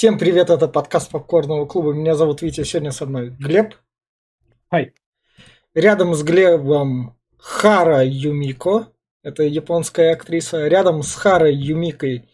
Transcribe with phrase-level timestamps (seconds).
[0.00, 1.92] Всем привет, это подкаст Попкорного клуба.
[1.92, 3.74] Меня зовут Витя, сегодня со мной Глеб.
[4.70, 4.94] Хай.
[5.74, 10.68] Рядом с Глебом Хара Юмико, это японская актриса.
[10.68, 12.30] Рядом с Харой Юмикой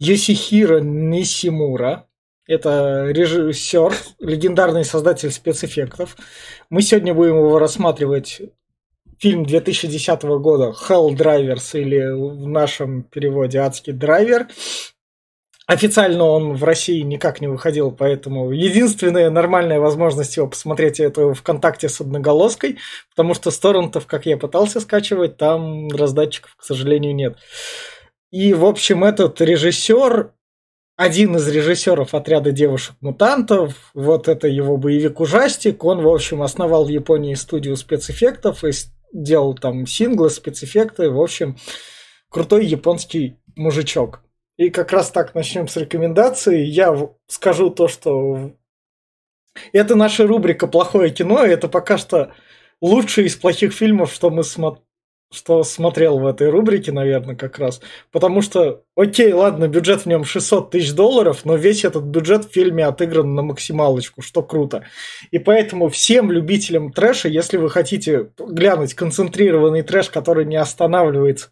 [0.00, 2.08] Йосихиро Нисимура,
[2.44, 6.16] это режиссер, легендарный создатель спецэффектов.
[6.70, 8.42] Мы сегодня будем его рассматривать
[9.20, 14.48] фильм 2010 года Hell Drivers или в нашем переводе Адский драйвер.
[15.66, 21.88] Официально он в России никак не выходил, поэтому единственная нормальная возможность его посмотреть это ВКонтакте
[21.88, 22.78] с одноголоской,
[23.10, 23.58] потому что с
[24.06, 27.38] как я пытался скачивать, там раздатчиков, к сожалению, нет.
[28.30, 30.30] И, в общем, этот режиссер,
[30.96, 37.34] один из режиссеров отряда девушек-мутантов, вот это его боевик-ужастик, он, в общем, основал в Японии
[37.34, 38.70] студию спецэффектов и
[39.12, 41.56] делал там синглы, спецэффекты, в общем,
[42.30, 44.20] крутой японский мужичок.
[44.56, 46.64] И как раз так начнем с рекомендаций.
[46.64, 48.52] Я скажу то, что
[49.72, 52.32] это наша рубрика «Плохое кино», и это пока что
[52.80, 54.82] лучший из плохих фильмов, что мы смо
[55.32, 57.80] что смотрел в этой рубрике, наверное, как раз.
[58.12, 62.52] Потому что, окей, ладно, бюджет в нем 600 тысяч долларов, но весь этот бюджет в
[62.52, 64.84] фильме отыгран на максималочку, что круто.
[65.30, 71.50] И поэтому всем любителям трэша, если вы хотите глянуть концентрированный трэш, который не останавливается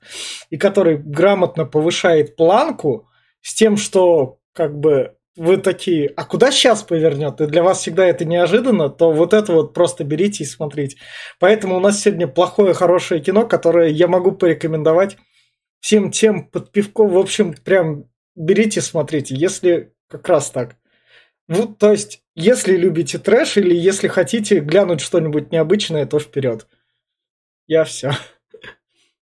[0.50, 3.08] и который грамотно повышает планку,
[3.42, 7.40] с тем, что как бы вы такие, а куда сейчас повернет?
[7.40, 10.98] И для вас всегда это неожиданно, то вот это вот просто берите и смотрите.
[11.40, 15.16] Поэтому у нас сегодня плохое, хорошее кино, которое я могу порекомендовать
[15.80, 17.04] всем тем под пивко.
[17.04, 18.04] В общем, прям
[18.36, 20.76] берите, смотрите, если как раз так.
[21.48, 26.66] Вот, то есть, если любите трэш или если хотите глянуть что-нибудь необычное, то вперед.
[27.66, 28.12] Я все.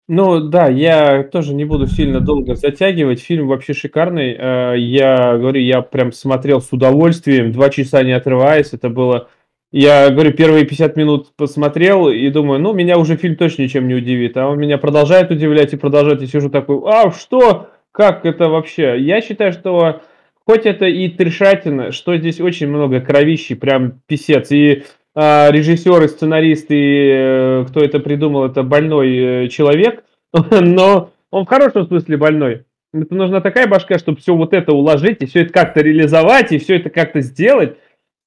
[0.07, 3.21] Ну да, я тоже не буду сильно долго затягивать.
[3.21, 4.35] Фильм вообще шикарный.
[4.37, 8.73] Э, я говорю, я прям смотрел с удовольствием, два часа не отрываясь.
[8.73, 9.29] Это было...
[9.71, 13.93] Я говорю, первые 50 минут посмотрел и думаю, ну, меня уже фильм точно ничем не
[13.93, 14.35] удивит.
[14.35, 16.21] А он меня продолжает удивлять и продолжает.
[16.21, 17.69] И сижу такой, а что?
[17.93, 18.99] Как это вообще?
[18.99, 20.01] Я считаю, что
[20.45, 24.51] хоть это и трешатина, что здесь очень много кровищи, прям писец.
[24.51, 24.83] И
[25.15, 31.49] режиссер и сценарист и э, кто это придумал, это больной э, человек, но он в
[31.49, 32.65] хорошем смысле больной.
[32.93, 36.59] Это нужна такая башка, чтобы все вот это уложить и все это как-то реализовать и
[36.59, 37.77] все это как-то сделать.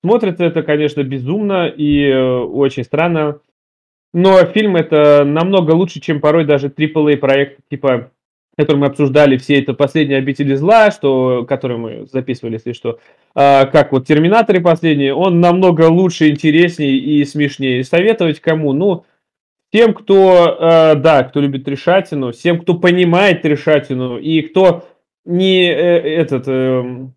[0.02, 3.40] Смотрится это, конечно, безумно и э, очень странно.
[4.12, 8.10] Но фильм это намного лучше, чем порой даже AAA проект типа
[8.56, 13.00] который мы обсуждали, все это последние обители зла, что, который мы записывали, если что,
[13.34, 17.84] а, как вот Терминаторы последние, он намного лучше, интереснее и смешнее.
[17.84, 18.72] Советовать кому?
[18.72, 19.04] Ну,
[19.74, 24.88] тем, кто, э, да, кто любит трешатину, всем, кто понимает трешатину, и кто
[25.24, 27.08] не э, этот, э,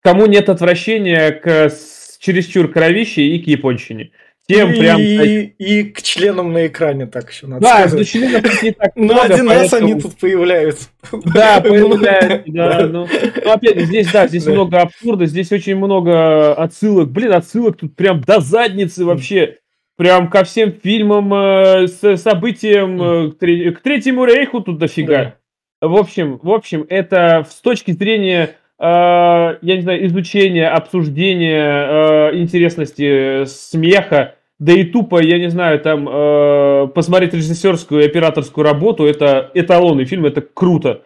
[0.00, 1.70] кому нет отвращения к
[2.18, 4.12] чересчур кровище и к японщине.
[4.46, 5.00] Тем и, прям...
[5.00, 7.98] И, и к членам на экране так еще надо да, сказать.
[7.98, 9.14] Да, членов не так много.
[9.14, 10.88] Ну, один раз они тут появляются.
[11.34, 12.86] Да, появляются, да.
[12.86, 17.10] Ну, ну, опять здесь, да, здесь много абсурда, здесь очень много отсылок.
[17.10, 19.58] Блин, отсылок тут прям до задницы вообще.
[19.96, 25.36] Прям ко всем фильмам, э, с событиям, э, к Третьему Рейху тут дофига.
[25.80, 34.34] В общем, в общем, это с точки зрения я не знаю, изучения, обсуждения, интересности, смеха,
[34.58, 40.04] да и тупо, я не знаю, там э, посмотреть режиссерскую и операторскую работу, это эталонный
[40.04, 41.02] фильм, это круто.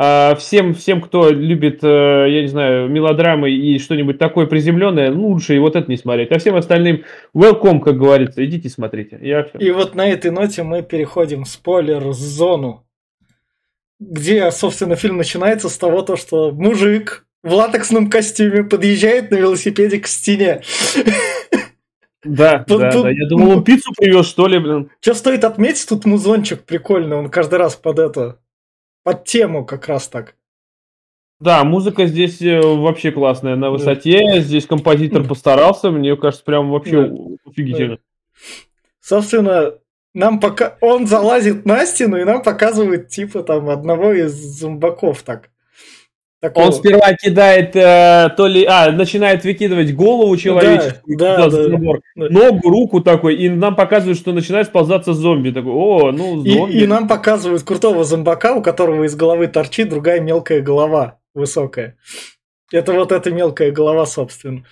[0.00, 5.28] А всем, всем, кто любит, э, я не знаю, мелодрамы и что-нибудь такое приземленное, ну,
[5.28, 6.30] лучше и вот это не смотреть.
[6.32, 9.18] А всем остальным welcome, как говорится, идите смотрите.
[9.22, 12.84] Я И вот на этой ноте мы переходим в спойлер-зону,
[14.00, 20.00] где, собственно, фильм начинается с того, то, что мужик в латексном костюме подъезжает на велосипеде
[20.00, 20.62] к стене.
[22.22, 23.02] Да, тут, да, тут...
[23.04, 23.10] да.
[23.10, 24.90] Я думал, он пиццу привез, что ли, блин.
[25.00, 28.40] Что стоит отметить, тут музончик прикольный, он каждый раз под это,
[29.02, 30.34] под тему как раз так.
[31.40, 34.20] Да, музыка здесь э, вообще классная, на высоте.
[34.24, 34.40] Да.
[34.40, 37.16] Здесь композитор постарался, мне кажется, прям вообще да.
[37.46, 37.96] офигительно.
[37.96, 38.02] Да.
[39.00, 39.74] Собственно,
[40.14, 45.50] нам пока он залазит на стену и нам показывает типа там одного из зомбаков так.
[46.40, 46.66] Такого.
[46.66, 52.28] Он сперва кидает э, то ли, а, начинает выкидывать голову человеческую, да, да, да, да.
[52.28, 55.50] ногу, руку такой, и нам показывают, что начинает сползаться зомби.
[55.50, 56.74] Такой, о, ну, зомби.
[56.74, 61.96] И, и нам показывают крутого зомбака, у которого из головы торчит другая мелкая голова, высокая.
[62.70, 64.64] Это вот эта мелкая голова, собственно.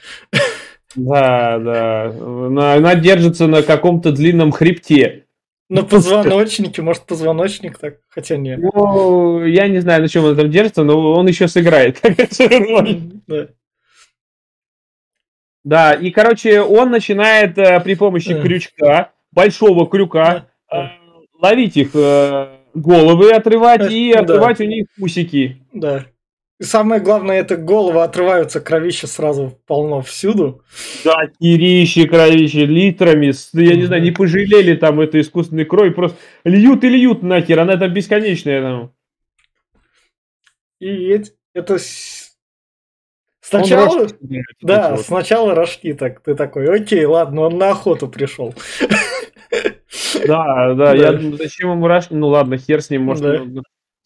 [0.95, 2.05] Да, да.
[2.07, 5.26] Она, она держится на каком-то длинном хребте.
[5.69, 8.61] На позвоночнике, может, позвоночник так, хотя нет.
[8.61, 12.01] Ну, я не знаю, на чем он там держится, но он еще сыграет.
[13.27, 13.49] Да.
[15.65, 18.41] Да, и, короче, он начинает э, при помощи Да.
[18.41, 20.79] крючка, большого крюка, Да.
[20.79, 20.89] э,
[21.43, 24.21] ловить их э, головы, отрывать и Да.
[24.21, 25.61] отрывать у них усики.
[25.73, 26.07] Да.
[26.59, 30.63] И самое главное, это головы отрываются, кровища сразу полно всюду.
[31.05, 36.83] Да, кирищи, кровищи, литрами, я не знаю, не пожалели там эту искусственную кровь, просто льют
[36.85, 38.63] и льют нахер, она там бесконечная.
[38.63, 38.93] Там.
[40.81, 41.23] И
[41.53, 41.79] это
[43.43, 43.99] сначала...
[43.99, 45.05] рожки Да, вот.
[45.05, 46.21] сначала рожки так.
[46.21, 48.55] Ты такой, окей, ладно, он на охоту пришел.
[50.27, 52.15] Да, да, я зачем ему рожки?
[52.15, 53.25] Ну ладно, хер с ним, может,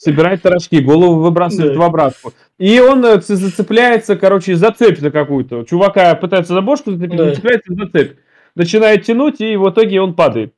[0.03, 1.79] Собирает рожки, голову выбрасывает Да.
[1.79, 2.33] в обратку.
[2.59, 5.65] И он э, зацепляется, короче, за цепь за какую-то.
[5.65, 7.27] Чувака пытается за бошку зацепить, Да.
[7.27, 8.13] зацепляется за цепь.
[8.55, 10.55] Начинает тянуть, и в итоге он падает.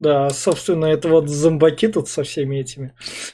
[0.00, 2.92] Да, собственно, это вот зомбаки тут со всеми этими.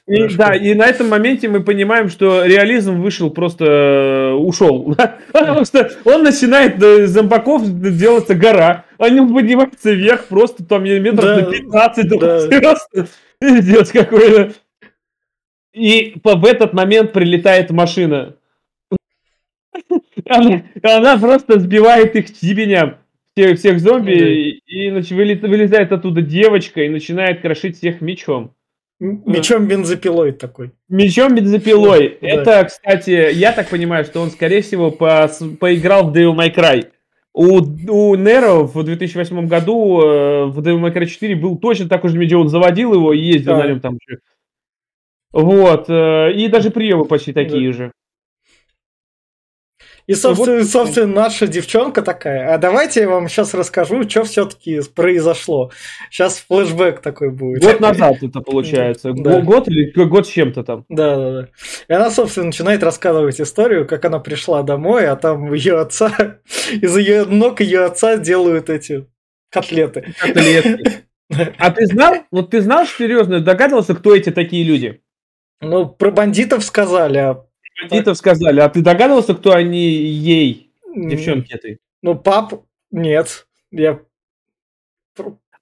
[0.09, 4.97] И, да, и на этом моменте мы понимаем, что реализм вышел просто э, ушел.
[5.33, 8.85] Потому что он начинает э, зомбаков делаться гора.
[8.99, 12.49] Они поднимаются вверх просто там метров на 15 да.
[12.61, 13.07] просто
[13.41, 14.53] пиздец какой-то.
[15.73, 18.37] И по- в этот момент прилетает машина.
[20.29, 22.97] Она, она просто сбивает их щебеням.
[23.35, 24.29] Всех, всех зомби, Да.
[24.29, 28.55] и, и нач- выли- вылезает оттуда девочка и начинает крошить всех мечом.
[29.01, 30.73] Мечом бензопилой такой.
[30.91, 32.19] Мечом бензопилой.
[32.21, 32.29] Да.
[32.29, 36.89] Это, кстати, я так понимаю, что он, скорее всего, пос- поиграл в Devil May Cry.
[37.33, 42.11] У, у Неро в 2008 году э, в Devil May Cry 4 был точно такой
[42.11, 43.65] же меч, он заводил его и ездил Да.
[43.65, 43.99] на нем там.
[43.99, 44.19] еще.
[45.33, 45.89] Вот.
[45.89, 47.93] э, и даже приемы почти такие же.
[50.09, 52.53] И, собственно, вот- собственно, наша девчонка такая.
[52.53, 55.71] А давайте я вам сейчас расскажу, что все-таки произошло.
[56.11, 57.63] Сейчас флешбэк такой будет.
[57.63, 59.13] Год назад это получается.
[59.13, 59.41] Да.
[59.41, 60.85] Го- Год или год с чем-то там.
[60.89, 61.49] Да, да, да.
[61.89, 66.41] И она, собственно, начинает рассказывать историю, как она пришла домой, а там ее отца,
[66.73, 69.07] из ее ног ее отца делают эти
[69.51, 70.15] котлеты.
[70.19, 71.05] Котлетки.
[71.57, 72.17] А ты знал?
[72.31, 75.01] Вот ты знал серьезно, догадывался, кто эти такие люди?
[75.63, 77.45] Ну, про бандитов сказали, а
[77.81, 81.79] Бандитов сказали, а ты догадывался, кто они ей, девчонки этой?
[82.03, 82.55] Ну, пап,
[82.91, 83.47] нет.
[83.71, 84.01] Я...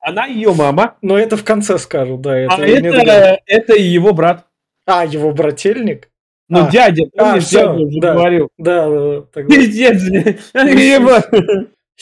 [0.00, 2.38] Она ее мама, Но это в конце скажу, да.
[2.38, 2.94] Это а догадываюсь.
[2.94, 4.47] это, это его брат.
[4.87, 6.11] А, его брательник?
[6.49, 6.70] Ну, А.
[6.70, 8.14] дядя, помнишь, всё, дядя уже да.
[8.14, 8.49] говорил.
[8.56, 9.23] Да, да, да.
[9.32, 10.02] тогда Пиздец.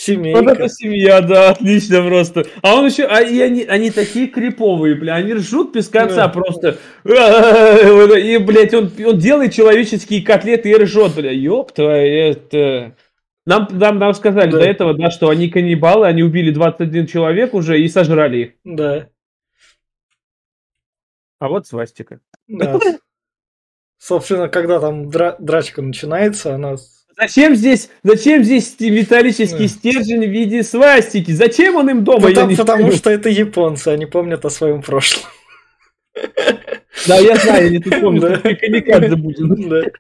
[0.01, 0.39] Семейка.
[0.43, 2.47] Вот это семья, да, отлично просто.
[2.63, 6.29] А он еще, а, и они, они такие криповые, бля, они ржут без конца Да.
[6.29, 6.79] просто.
[7.05, 12.95] И, блядь, он, он делает человеческие котлеты и ржет, бля, ёб твою, это...
[13.45, 14.59] Нам, нам, нам сказали Да.
[14.59, 18.51] до этого, да, что они каннибалы, они убили 21 человек уже и сожрали их.
[18.63, 19.09] Да,
[21.41, 22.21] А вот свастика.
[22.47, 22.79] да.
[23.99, 26.77] Собственно, когда там дра- драчка начинается, она...
[27.21, 29.69] Зачем здесь, зачем здесь металлический Да.
[29.69, 31.33] стержень в виде свастики?
[31.33, 32.29] Зачем он им дома?
[32.29, 32.97] Я Потому, не потому пойму.
[32.97, 35.29] что это японцы, они помнят о своем прошлом.
[37.07, 39.93] Да, я знаю, я не тут что камикадзе будет.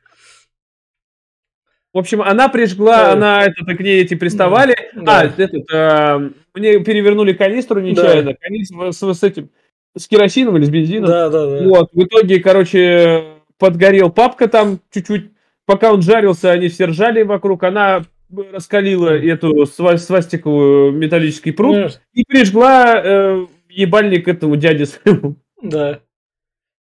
[1.92, 4.76] В общем, она прижгла, она, это, к ней эти приставали.
[5.06, 8.34] А, этот, а, мне перевернули канистру нечаянно.
[8.34, 9.50] Канистру с, с этим,
[9.96, 11.08] с керосином или с бензином.
[11.08, 11.64] Да, да, да.
[11.64, 13.24] Вот, в итоге, короче,
[13.58, 15.32] подгорел папка там чуть-чуть.
[15.68, 17.62] Пока он жарился, они все ржали вокруг.
[17.62, 18.06] Она
[18.52, 25.36] раскалила эту сва- свастиковую металлический пруд Ну, и прижгла э, ебальник этому дяде своему.
[25.60, 26.00] Да.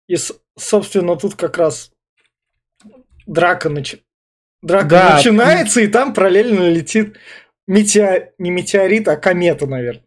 [0.07, 0.17] И,
[0.59, 1.93] собственно, тут как раз
[3.27, 4.01] драка, нач-
[4.61, 5.17] драка Да.
[5.17, 7.17] начинается, и там параллельно летит
[7.67, 8.33] метеор...
[8.37, 10.05] не метеорит, а комета, наверное.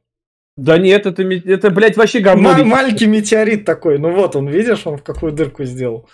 [0.56, 2.52] Да нет, это, это блядь, вообще говно.
[2.52, 2.66] Летит.
[2.68, 3.98] маленький метеорит такой.
[3.98, 6.08] Ну вот он, видишь, он в какую дырку сделал.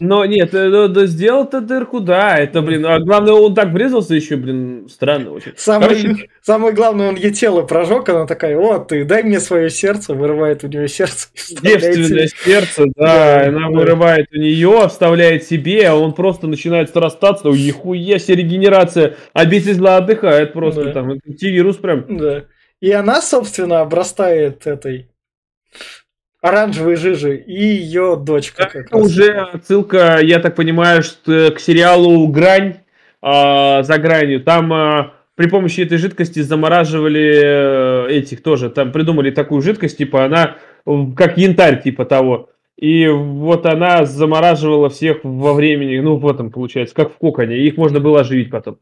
[0.00, 4.88] Но нет, э, сделал-то дырку, да, это, блин, а главное, он так врезался еще, блин,
[4.90, 5.52] странно очень.
[5.56, 9.70] Самое, Короче, самое главное, он ей тело прожег, она такая, вот ты, дай мне свое
[9.70, 11.28] сердце, вырывает у нее сердце.
[11.62, 13.78] девственное сердце, да, Да, она да.
[13.78, 19.74] вырывает у нее, вставляет себе, а он просто начинает срастаться, ой, хуя себе регенерация, обитель
[19.74, 20.92] зла отдыхает просто Да.
[20.92, 22.04] там, это вирус прям.
[22.16, 22.44] Да.
[22.80, 25.08] И она, собственно, обрастает этой
[26.40, 32.78] оранжевой жижей, и ее дочка Это уже отсылка, я так понимаю, что к сериалу «Грань»
[33.22, 34.42] а, за гранью.
[34.42, 38.70] Там а, при помощи этой жидкости замораживали э, этих тоже.
[38.70, 42.50] Там придумали такую жидкость, типа она э, как янтарь, типа того.
[42.78, 47.58] И вот она замораживала всех во времени, ну вот там получается, как в коконе.
[47.58, 48.78] Их можно было оживить потом.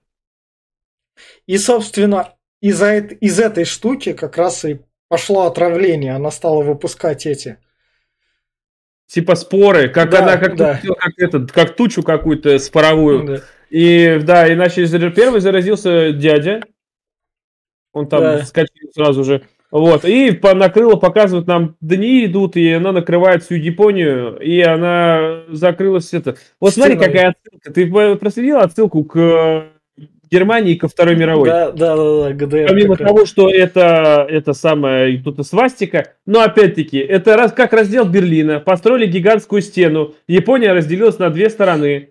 [1.47, 4.81] И, собственно, эт- из этой штуки как раз и
[5.15, 7.59] пошло отравление, она стала выпускать эти.
[9.07, 10.81] Типа споры, как Да, она, как, да.
[10.99, 13.25] как, этот, как тучу какую-то споровую.
[13.25, 13.41] Да.
[13.71, 16.63] И да, и начали зар- первый заразился дядя.
[17.93, 18.43] Он там Да.
[18.43, 19.43] скачал сразу же.
[19.71, 20.05] Вот.
[20.05, 26.13] И по, накрыло, показывают нам дни идут, и она накрывает всю Японию, и она закрылась
[26.13, 26.37] это.
[26.59, 27.07] Вот смотри, Стеной.
[27.07, 27.73] какая отсылка.
[27.73, 29.69] Ты по- проследил отсылку к э,
[30.31, 31.49] Германии ко Второй мировой?
[31.49, 32.69] Да, да, да, да, ГДР.
[32.69, 33.09] Помимо раз.
[33.09, 39.07] того, что это, это самое, тут свастика, но опять-таки, это раз, как раздел Берлина, построили
[39.07, 42.11] гигантскую стену, Япония разделилась на две стороны.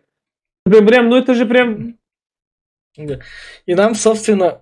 [0.66, 1.98] Прям, прям, ну это же прям...
[2.96, 3.20] Да.
[3.66, 4.62] И нам, собственно,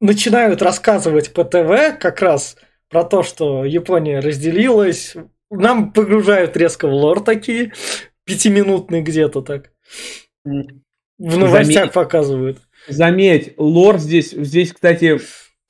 [0.00, 2.56] начинают рассказывать по ТВ как раз
[2.88, 5.16] про то, что Япония разделилась.
[5.50, 7.72] Нам погружают резко в лор такие,
[8.24, 9.72] пятиминутные где-то так.
[10.44, 11.92] В новостях Заметь.
[11.92, 12.58] показывают.
[12.88, 15.18] Заметь, лор здесь, здесь, кстати,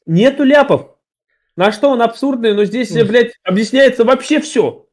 [0.07, 0.91] нету ляпов.
[1.57, 4.87] На что он абсурдный, но здесь, блядь, объясняется вообще все.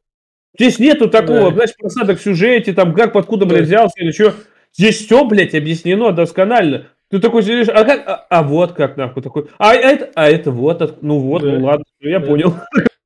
[0.58, 1.54] Здесь нету такого, Да.
[1.54, 3.66] знаешь, просадок в сюжете, там, как, откуда, блядь, Да.
[3.66, 4.34] взялся или что.
[4.72, 6.88] Здесь все, блядь, объяснено досконально.
[7.10, 10.50] Ты такой сидишь, а как, а, а вот как, нахуй, такой, а это, а это
[10.50, 11.48] вот, от- ну вот, Да.
[11.50, 12.26] ну ладно, я Да.
[12.26, 12.54] понял.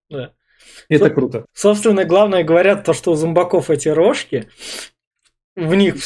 [0.09, 0.31] Да.
[0.89, 1.45] Это Соб- круто.
[1.53, 4.49] Собственно, главное говорят то, что у зомбаков эти рожки,
[5.57, 5.97] в них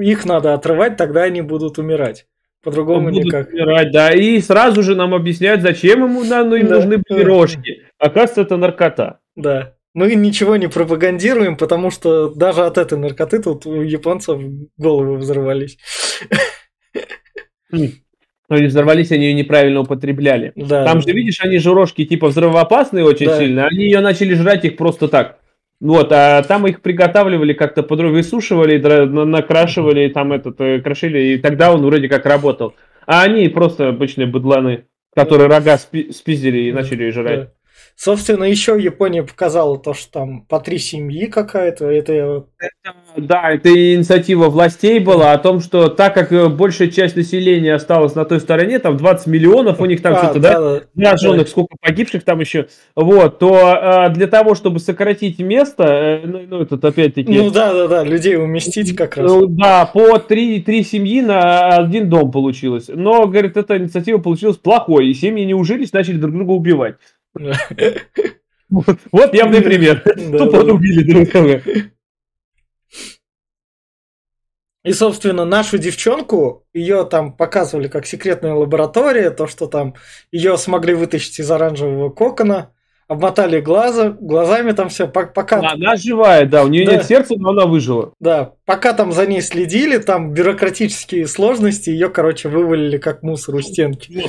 [0.00, 2.26] их надо отрывать, тогда они будут умирать.
[2.62, 3.48] По-другому никак.
[3.48, 6.76] умирать, да, и сразу же нам объясняют, зачем ему на- ну, им Да.
[6.76, 7.26] нужны были Да.
[7.28, 7.82] рожки.
[7.98, 9.18] Оказывается, это наркота.
[9.34, 9.74] Да.
[9.94, 14.40] Мы ничего не пропагандируем, потому что даже от этой наркоты тут у японцев
[14.78, 15.76] головы взорвались.
[17.70, 20.52] Но они взорвались, они ее неправильно употребляли.
[20.56, 20.84] Да.
[20.84, 23.38] Там же, видишь, они же рожки типа взрывоопасные очень Да.
[23.38, 25.38] сильно, они ее начали жрать их просто так.
[25.82, 31.74] Вот, а там их приготавливали как-то по-другому, высушивали, накрашивали, там этот, э, крошили, и тогда
[31.74, 32.76] он вроде как работал.
[33.04, 37.48] А они просто обычные быдланы, которые рога спи- спиздили и начали жрать.
[38.04, 38.12] Да.
[38.12, 41.86] Собственно, еще Япония показала то, что там по три семьи какая-то.
[41.86, 42.46] Это
[43.16, 48.14] Да, это инициатива властей была о том, что так как э, большая часть населения осталась
[48.14, 51.76] на той стороне, там 20 миллионов, у них там А, что-то, да, да, зараженных, сколько
[51.80, 52.66] погибших там еще,
[52.96, 57.72] вот, то э, для того, чтобы сократить место, э, ну, ну, этот опять-таки, Ну да,
[57.72, 59.30] да, да, людей уместить как раз.
[59.30, 62.86] ну, да, по три, три семьи на один дом получилось.
[62.88, 66.96] Но, говорит, эта инициатива получилась плохой, и семьи не ужились, начали друг друга убивать.
[68.70, 70.00] Вот, вот явный пример.
[70.00, 71.62] Тупо убили друг друга.
[74.84, 79.94] И, собственно, нашу девчонку, ее там показывали как секретная лаборатория, то, что там
[80.32, 82.72] ее смогли вытащить из оранжевого кокона,
[83.06, 86.92] обмотали глаза, глазами там все, пока, Она живая, да, у нее Да.
[86.94, 88.14] нет сердца, но она выжила.
[88.18, 93.60] да, пока там за ней следили, там бюрократические сложности, ее, короче, вывалили как мусор у
[93.60, 94.24] стенки.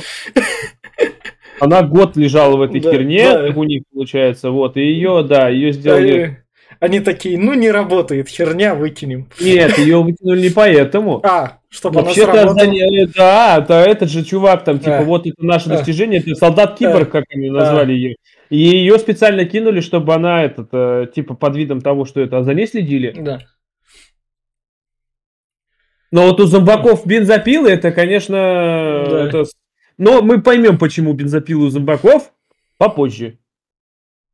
[1.60, 3.52] Она год лежала в этой Да, херне, да.
[3.54, 6.40] у них получается, вот, и ее, да, ее сделали...
[6.80, 9.28] Они, такие, ну не работает, херня, выкинем.
[9.40, 11.20] Нет, ее вытянули не поэтому.
[11.24, 12.60] А, чтобы она Вообще-то, сработала.
[12.62, 15.04] они- да, это этот же чувак там, типа, А.
[15.04, 15.76] вот это наше А.
[15.76, 18.16] достижение, это солдат-киборг, как они назвали ее.
[18.50, 22.42] И ее специально кинули, чтобы она, этот, э, типа, под видом того, что это, а
[22.42, 23.14] за ней следили.
[23.16, 23.38] Да.
[26.10, 28.34] Но вот у зомбаков бензопилы, это, конечно,
[29.10, 29.26] Да.
[29.26, 29.44] это
[29.98, 32.32] Но мы поймем, почему бензопилы у зомбаков
[32.78, 33.38] попозже.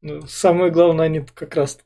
[0.02, 1.78] Ну, Самое главное, они как раз...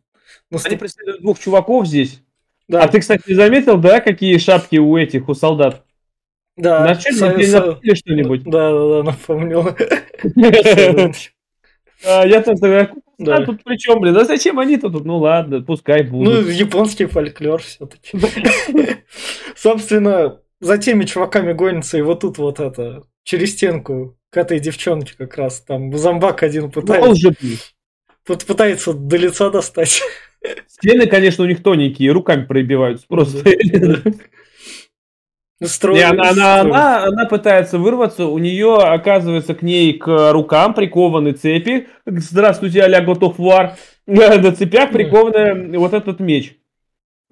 [0.51, 2.23] Они наступ- преследуют двух чуваков здесь.
[2.69, 5.85] Да, А ты, кстати, заметил, да, какие шапки у этих, у солдат?
[6.57, 8.43] да, На что, со- тебе напомнили что-нибудь?
[8.45, 9.69] Да, да, да, напомнил.
[12.07, 13.37] А, Я там такой, Да.
[13.37, 14.17] а тут при чем, блин?
[14.17, 15.05] А зачем они-то тут?
[15.05, 16.49] Ну ладно, пускай Ну, будут.
[16.51, 18.19] японский фольклор все-таки.
[19.57, 25.15] Собственно, за теми чуваками гонится, и вот тут вот это, через стенку к этой девчонке
[25.19, 25.61] как раз.
[25.61, 27.35] Там зомбак один Ну, пытается,
[28.25, 30.01] пытается до лица достать.
[30.69, 33.39] Стены, конечно, у них тоненькие, руками пробиваются просто.
[35.63, 40.75] Строит- Не, она, она, она, она пытается вырваться, у нее оказывается к ней к рукам
[40.75, 41.89] прикованы цепи.
[42.05, 43.77] Здравствуйте, а-ля готов вар.
[44.07, 46.57] На цепях прикован вот этот меч,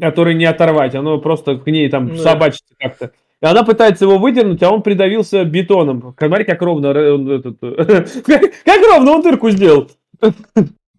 [0.01, 2.17] который не оторвать, оно просто к ней там Да.
[2.17, 3.13] собачится как-то.
[3.43, 6.15] И она пытается его выдернуть, а он придавился бетоном.
[6.17, 7.59] Смотри, как ровно он этот,
[8.65, 9.91] как ровно он дырку сделал.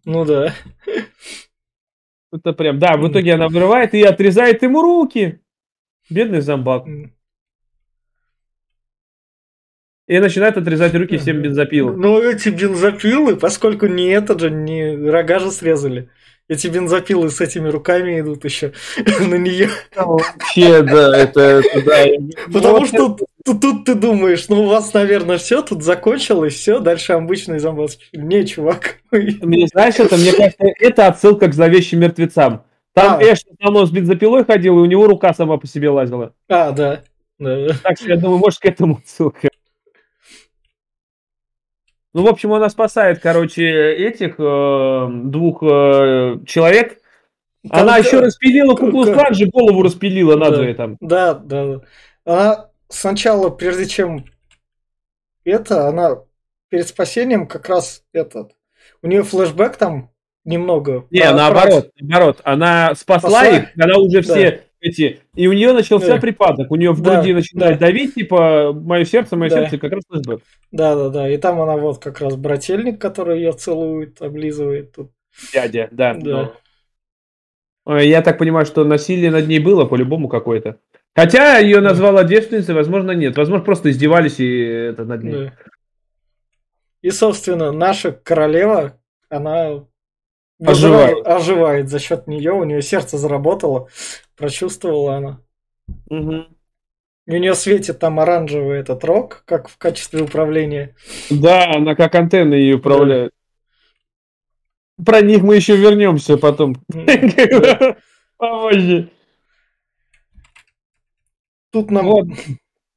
[0.04, 0.54] Ну да.
[2.34, 5.40] Это прям, да, в итоге она вырывает и отрезает ему руки.
[6.10, 6.86] Бедный зомбак.
[10.08, 11.98] И начинает отрезать руки всем бензопилам.
[11.98, 16.10] Ну, эти бензопилы, поскольку не этот же, не рога же срезали.
[16.50, 18.74] Эти бензопилы с этими руками идут еще
[19.20, 19.70] на нее.
[19.96, 21.62] Вообще, да, это...
[21.86, 22.04] да.
[22.54, 26.80] Потому что тут, тут, тут ты думаешь, ну у вас, наверное, все тут закончилось, все,
[26.80, 28.28] дальше обычный зомбовский фильм.
[28.28, 28.98] Не, чувак.
[29.12, 32.66] Мне знаешь, это, мне кажется, это отсылка к зловещим мертвецам.
[32.94, 33.24] Там А.
[33.24, 36.34] Эш давно с бензопилой ходил, и у него рука сама по себе лазила.
[36.50, 37.04] А, да.
[37.40, 37.68] да.
[37.82, 39.50] Так что я думаю, может, к этому отсылка.
[42.14, 47.00] Ну, в общем, она спасает, короче, этих э, двух э, человек.
[47.70, 50.40] Она Там- еще распилила куклу как- же голову распилила Да.
[50.50, 50.98] надвое там.
[51.00, 51.66] Да, да.
[51.66, 51.82] да.
[52.26, 54.26] Она сначала, прежде чем
[55.44, 56.18] это, она
[56.70, 58.52] перед спасением как раз этот.
[59.02, 60.12] У нее флешбэк там
[60.46, 61.06] немного.
[61.10, 62.42] Не, про- наоборот, наоборот.
[62.44, 64.34] Она спасла Спасла их, когда уже Да.
[64.34, 65.22] все эти...
[65.34, 66.18] И у нее начался Да.
[66.18, 66.70] припадок.
[66.72, 67.88] У нее в Да, груди начинает да.
[67.88, 69.62] давить, типа, мое сердце, мое Да.
[69.62, 70.42] сердце, как раз флешбэк.
[70.72, 71.30] Да, да, да.
[71.30, 74.92] И там она вот как раз брательник, который ее целует, облизывает.
[74.94, 75.12] Тут.
[75.54, 76.14] Дядя, да.
[76.14, 76.54] Да.
[77.86, 80.78] Ну, э, Я так понимаю, что насилие над ней было по-любому какое-то.
[81.16, 83.38] Хотя ее назвала девственницей, возможно, нет.
[83.38, 85.34] Возможно, просто издевались и это над ней.
[85.34, 85.54] Да.
[87.02, 89.00] И, собственно, наша королева,
[89.30, 89.86] она
[90.66, 91.28] Оживает.
[91.28, 93.90] оживает за счет нее, у нее сердце заработало,
[94.36, 95.40] прочувствовала она.
[97.26, 100.96] И у нее светит там оранжевый этот рог, как в качестве управления.
[101.30, 103.32] Да, она как антенна ее управляет.
[105.04, 106.76] Про них мы еще вернемся потом.
[106.90, 107.98] Да.
[108.38, 109.10] Позже.
[111.72, 112.06] Тут нам...
[112.06, 112.28] Вот.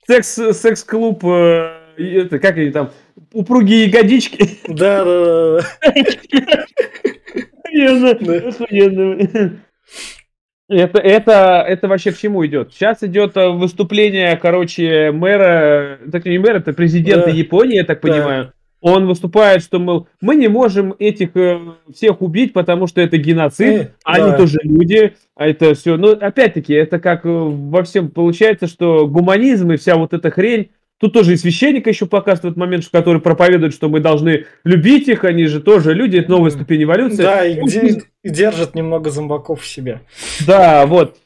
[0.07, 2.91] Секс, секс-клуб, э, это, как они там,
[3.33, 4.59] упругие ягодички.
[4.69, 5.61] Да, да, да,
[6.33, 6.65] да.
[7.85, 9.61] Охуенно, охуенно.
[10.69, 12.73] Это, это, это вообще к чему идет?
[12.75, 17.31] Сейчас идет э, выступление, короче, мэра, так не мэра, это президента Да.
[17.31, 18.09] Японии, я так Да.
[18.09, 18.53] понимаю.
[18.81, 21.61] Он выступает, что, мол, мы не можем этих э,
[21.95, 24.37] всех убить, потому что это геноцид, Э, а они да.
[24.39, 25.97] тоже люди, а это все.
[25.97, 30.71] Ну, опять-таки, это как э, во всем получается, что гуманизм и вся вот эта хрень,
[30.99, 35.45] Тут тоже и священника еще показывают момент, который проповедует, что мы должны любить их, они
[35.47, 37.23] же тоже люди, это новая ступень эволюции.
[37.23, 40.01] Да, и, Ну, где- и держит немного зомбаков в себе.
[40.47, 41.17] Да, вот.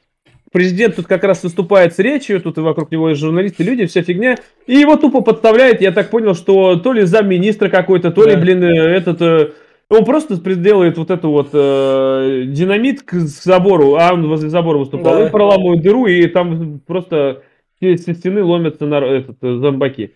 [0.53, 4.03] Президент тут как раз выступает с речью, тут и вокруг него есть журналисты, люди, вся
[4.03, 4.37] фигня.
[4.67, 8.41] И его тупо подставляет, я так понял, что то ли замминистра какой-то, то ли, Да.
[8.41, 9.23] блин, э, этот...
[9.23, 9.51] э,
[9.89, 15.19] Он просто делает вот эту вот э, динамит к забору, а он возле забора выступал,
[15.19, 15.27] Да.
[15.27, 17.43] и проламывает дыру, и там просто
[17.81, 20.15] со стены ломятся на этот, э, зомбаки.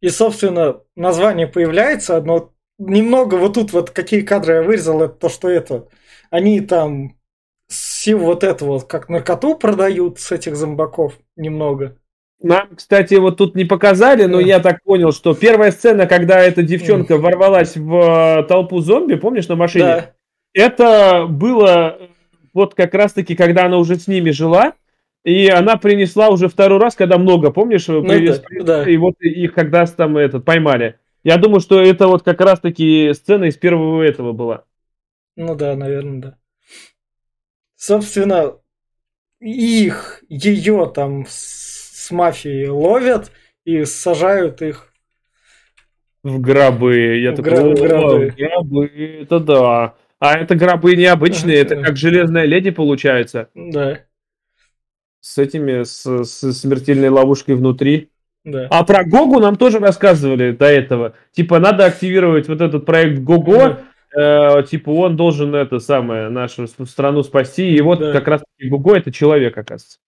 [0.00, 5.28] И, собственно, название появляется, но немного вот тут вот какие кадры я вырезал, это то,
[5.28, 5.88] что это.
[6.30, 7.16] Они там
[7.68, 11.96] сил вот это вот, как наркоту продают с этих зомбаков немного.
[12.42, 16.62] Нам, кстати, вот тут не показали, но я так понял, что первая сцена, когда эта
[16.62, 19.84] девчонка ворвалась в э, толпу зомби, помнишь, на машине?
[19.84, 20.12] Да,
[20.52, 22.08] Это было э,
[22.52, 24.74] вот как раз-таки, когда она уже с ними жила,
[25.26, 28.90] и она принесла уже второй раз, когда много, помнишь, привез- Ну да, да.
[28.90, 31.00] и вот их когда там этот поймали.
[31.24, 34.64] Я думаю, что это вот как раз-таки сцена из первого этого была.
[35.34, 36.38] ну да, наверное, да.
[37.74, 38.54] Собственно,
[39.40, 43.32] их, ее там с, с мафией ловят
[43.64, 44.92] и сажают их.
[46.22, 47.18] В гробы.
[47.18, 48.30] Я В такой, гра- «О, в гробы».
[48.30, 48.86] в гробы,
[49.22, 49.94] это да.
[50.18, 53.48] А это гробы необычные, это как железная леди получается.
[53.54, 54.00] Да,
[55.26, 58.10] С этими, с, с смертельной ловушкой внутри.
[58.44, 58.68] да.
[58.70, 61.14] А про Гогу нам тоже рассказывали до этого.
[61.32, 63.80] Типа, надо активировать вот этот проект Гого.
[64.16, 67.74] э, типа, он должен это самое, нашу страну спасти.
[67.74, 68.12] И вот Да.
[68.12, 69.98] как раз Гого это человек, оказывается.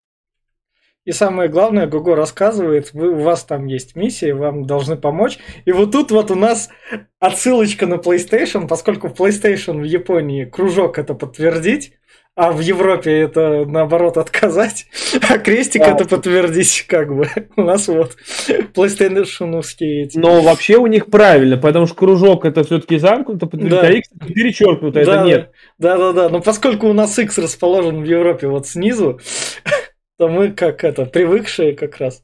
[1.05, 5.39] И самое главное, Гуго рассказывает, вы, у вас там есть миссия, вам должны помочь.
[5.65, 6.69] И вот тут вот у нас
[7.19, 11.95] отсылочка на PlayStation, поскольку PlayStation в Японии кружок это подтвердить,
[12.41, 14.87] а в Европе это наоборот отказать,
[15.29, 15.91] а крестик Да.
[15.93, 17.29] это подтвердить, как бы.
[17.57, 18.17] У нас вот
[18.75, 20.19] PlayStation-овские эти.
[20.19, 23.81] Но вообще у них правильно, потому что кружок это все-таки замкнуто, Да.
[23.81, 25.51] а X это перечеркнуто, это Да, нет.
[25.79, 26.29] Да, да, да.
[26.29, 29.21] Но поскольку у нас X расположен в Европе вот снизу,
[30.19, 32.23] то мы как это, привыкшие как раз.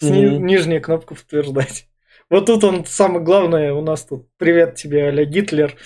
[0.00, 0.46] Сни- Мгм.
[0.46, 1.86] Нижняя кнопка подтверждать.
[2.34, 5.76] Вот тут он, самое главное, у нас тут «Привет тебе, Аля Гитлер».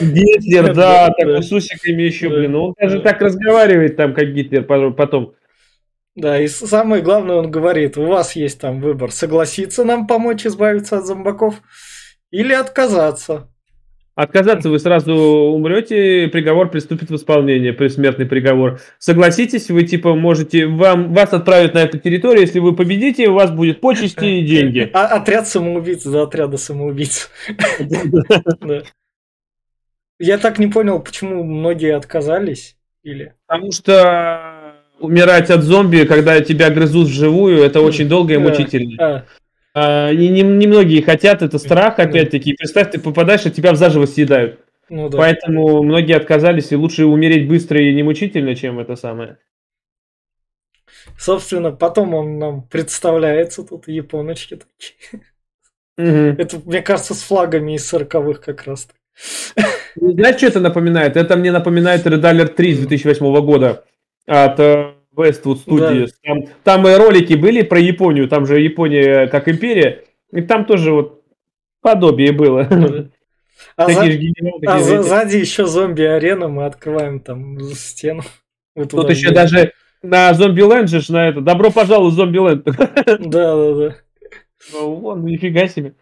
[0.00, 2.56] Гитлер, да, такой с усиками еще, блин.
[2.56, 3.12] Он даже да.
[3.12, 5.34] так разговаривает там, как Гитлер по- потом.
[6.16, 10.98] Да, и самое главное, он говорит, у вас есть там выбор, согласиться нам помочь избавиться
[10.98, 11.62] от зомбаков
[12.32, 13.48] или отказаться.
[14.16, 18.80] Отказаться вы сразу умрете, приговор приступит в исполнение, предсмертный приговор.
[18.98, 23.50] Согласитесь, вы типа можете, вам, вас отправят на эту территорию, если вы победите, у вас
[23.50, 24.90] будет почести и деньги.
[24.94, 27.30] А отряд самоубийц за отряда самоубийц.
[30.18, 32.78] Я так не понял, почему многие отказались.
[33.02, 33.34] Или...
[33.46, 39.26] Потому что умирать от зомби, когда тебя грызут вживую, это очень долго и мучительно.
[39.76, 40.08] А.
[40.08, 42.54] А, и не, не многие хотят, это страх, опять-таки.
[42.54, 44.60] Представь, ты попадаешь, а тебя заживо съедают.
[44.88, 45.18] Ну, да.
[45.18, 49.36] Поэтому многие отказались, и лучше умереть быстро и не мучительно, чем это самое.
[51.18, 55.22] Собственно, потом он нам представляется, тут японочки такие.
[55.98, 56.40] Угу.
[56.40, 58.88] Это, мне кажется, с флагами из сороковых как раз.
[59.94, 61.18] Знаешь, что это напоминает?
[61.18, 63.84] Это мне напоминает Red Alert 3 с 2008 года
[64.26, 66.10] от э, Westwood Studios.
[66.22, 66.34] Да.
[66.34, 70.92] Там, там и ролики были про Японию, там же Япония как империя, и там тоже
[70.92, 71.22] вот
[71.80, 72.68] подобие было.
[73.76, 74.08] А, за...
[74.66, 75.02] а за...
[75.02, 78.22] сзади еще зомби-арена, мы открываем там стену.
[78.74, 81.40] Тут еще даже на Зомби-Ленд же на это.
[81.40, 82.64] Добро пожаловать в Зомби-Ленд.
[83.28, 83.96] Да, да, да.
[84.72, 85.94] Вон, нифига себе.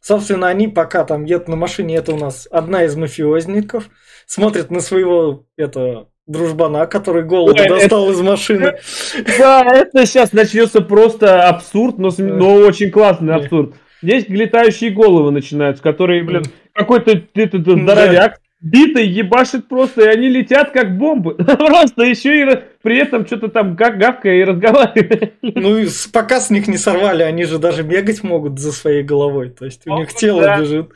[0.00, 3.90] Собственно, они пока там едут на машине, это у нас одна из мафиозников,
[4.26, 8.12] смотрит на своего это дружбана, который голову Ой, достал это...
[8.12, 8.78] из машины.
[9.38, 13.74] Да, это сейчас начнется просто абсурд, но, но очень классный абсурд.
[14.02, 20.70] Здесь летающие головы начинаются, которые, блин, какой-то этот здоровяк битой ебашит просто, и они летят
[20.70, 21.34] как бомбы.
[21.34, 25.34] Просто еще и при этом что-то там как гавкая и разговаривает.
[25.42, 29.50] Ну, и пока с них не сорвали, они же даже бегать могут за своей головой.
[29.50, 30.90] То есть у них тело бежит.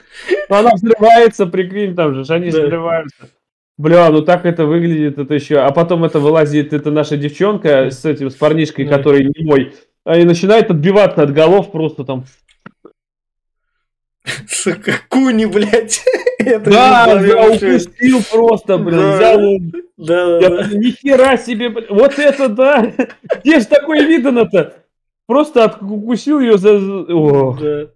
[0.49, 3.29] Она взрывается, прикинь, там же, они взрываются.
[3.77, 5.59] Бля, ну так это выглядит, это еще.
[5.59, 8.97] А потом это вылазит, это наша девчонка с этим, с парнишкой, да.
[8.97, 9.75] который не мой.
[10.07, 12.25] И начинает отбиваться от голов просто там.
[14.47, 16.03] Сука, куни, блядь.
[16.39, 19.17] Это да, я упустил просто, блин, да.
[19.17, 19.41] взял
[19.97, 20.69] Да, да, да.
[20.69, 21.87] Нихера себе, блин.
[21.91, 22.93] Вот это да!
[23.45, 24.75] Где ж такое видано-то?
[25.27, 26.77] Просто откусил ее за...
[26.77, 27.57] О.
[27.59, 27.87] Да.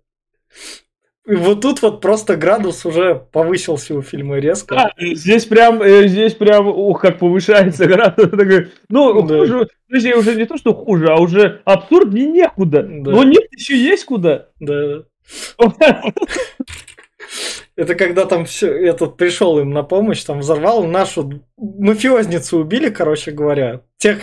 [1.29, 4.77] Вот тут вот просто градус уже повысился у фильма резко.
[4.77, 8.29] А, здесь прям, э, здесь прям, ух, как повышается градус.
[8.88, 9.38] Ну, да.
[9.38, 12.83] хуже, точнее, уже не то, что хуже, а уже абсурднее некуда.
[12.83, 13.11] Да.
[13.11, 14.47] Но нет, еще есть куда.
[14.59, 15.03] Да.
[17.77, 23.31] Это когда там все, этот пришел им на помощь, там взорвал нашу мафиозницу убили, короче
[23.31, 23.83] говоря.
[23.99, 24.23] Тех,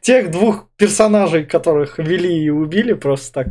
[0.00, 3.48] тех двух персонажей, которых вели и убили просто так.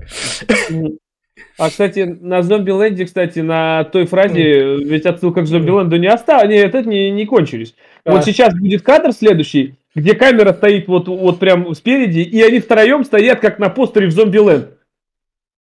[1.58, 6.76] А, кстати, на Зомби-Ленде, кстати, на той фразе, ведь отсылка к Зомби-Ленду не осталось, нет,
[6.76, 7.76] это не, не кончились.
[8.06, 8.12] А.
[8.12, 13.04] Вот сейчас будет кадр следующий, где камера стоит вот, вот прям спереди, и они втроем
[13.04, 14.70] стоят, как на постере в Зомби-Ленд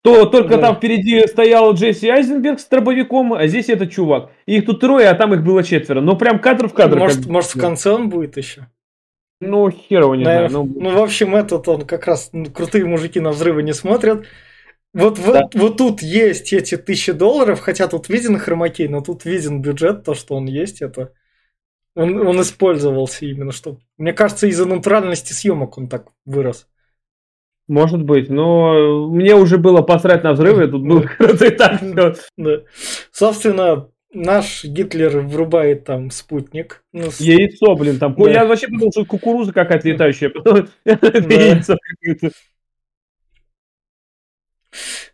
[0.04, 0.60] то только да.
[0.60, 4.30] там впереди стоял Джесси Айзенберг с дробовиком, а здесь этот чувак.
[4.44, 6.02] И их тут трое, а там их было четверо.
[6.02, 6.98] Но прям кадр в кадр.
[6.98, 8.66] Может, может в конце он будет еще?
[9.40, 10.66] Ну, херово не Наверное, знаю.
[10.66, 10.80] Ну...
[10.90, 14.26] ну, в общем, этот он как раз ну, крутые мужики на взрывы не смотрят.
[14.94, 15.42] Вот, да.
[15.42, 20.04] вот, вот тут есть эти тысячи долларов, хотя тут виден хромакей, но тут виден бюджет,
[20.04, 21.12] то, что он есть, это...
[21.96, 23.78] Он, он использовался именно, что...
[23.98, 26.68] Мне кажется, из-за натуральности съемок он так вырос.
[27.66, 31.80] Может быть, но мне уже было посрать на взрывы, тут было круто и так.
[32.36, 32.60] Да.
[33.10, 36.84] Собственно, наш Гитлер врубает там спутник.
[36.92, 38.14] Ну, Яйцо, блин, там.
[38.16, 38.30] Да.
[38.30, 40.30] Я вообще подумал, что кукуруза какая-то летающая.
[40.84, 41.76] Яйцо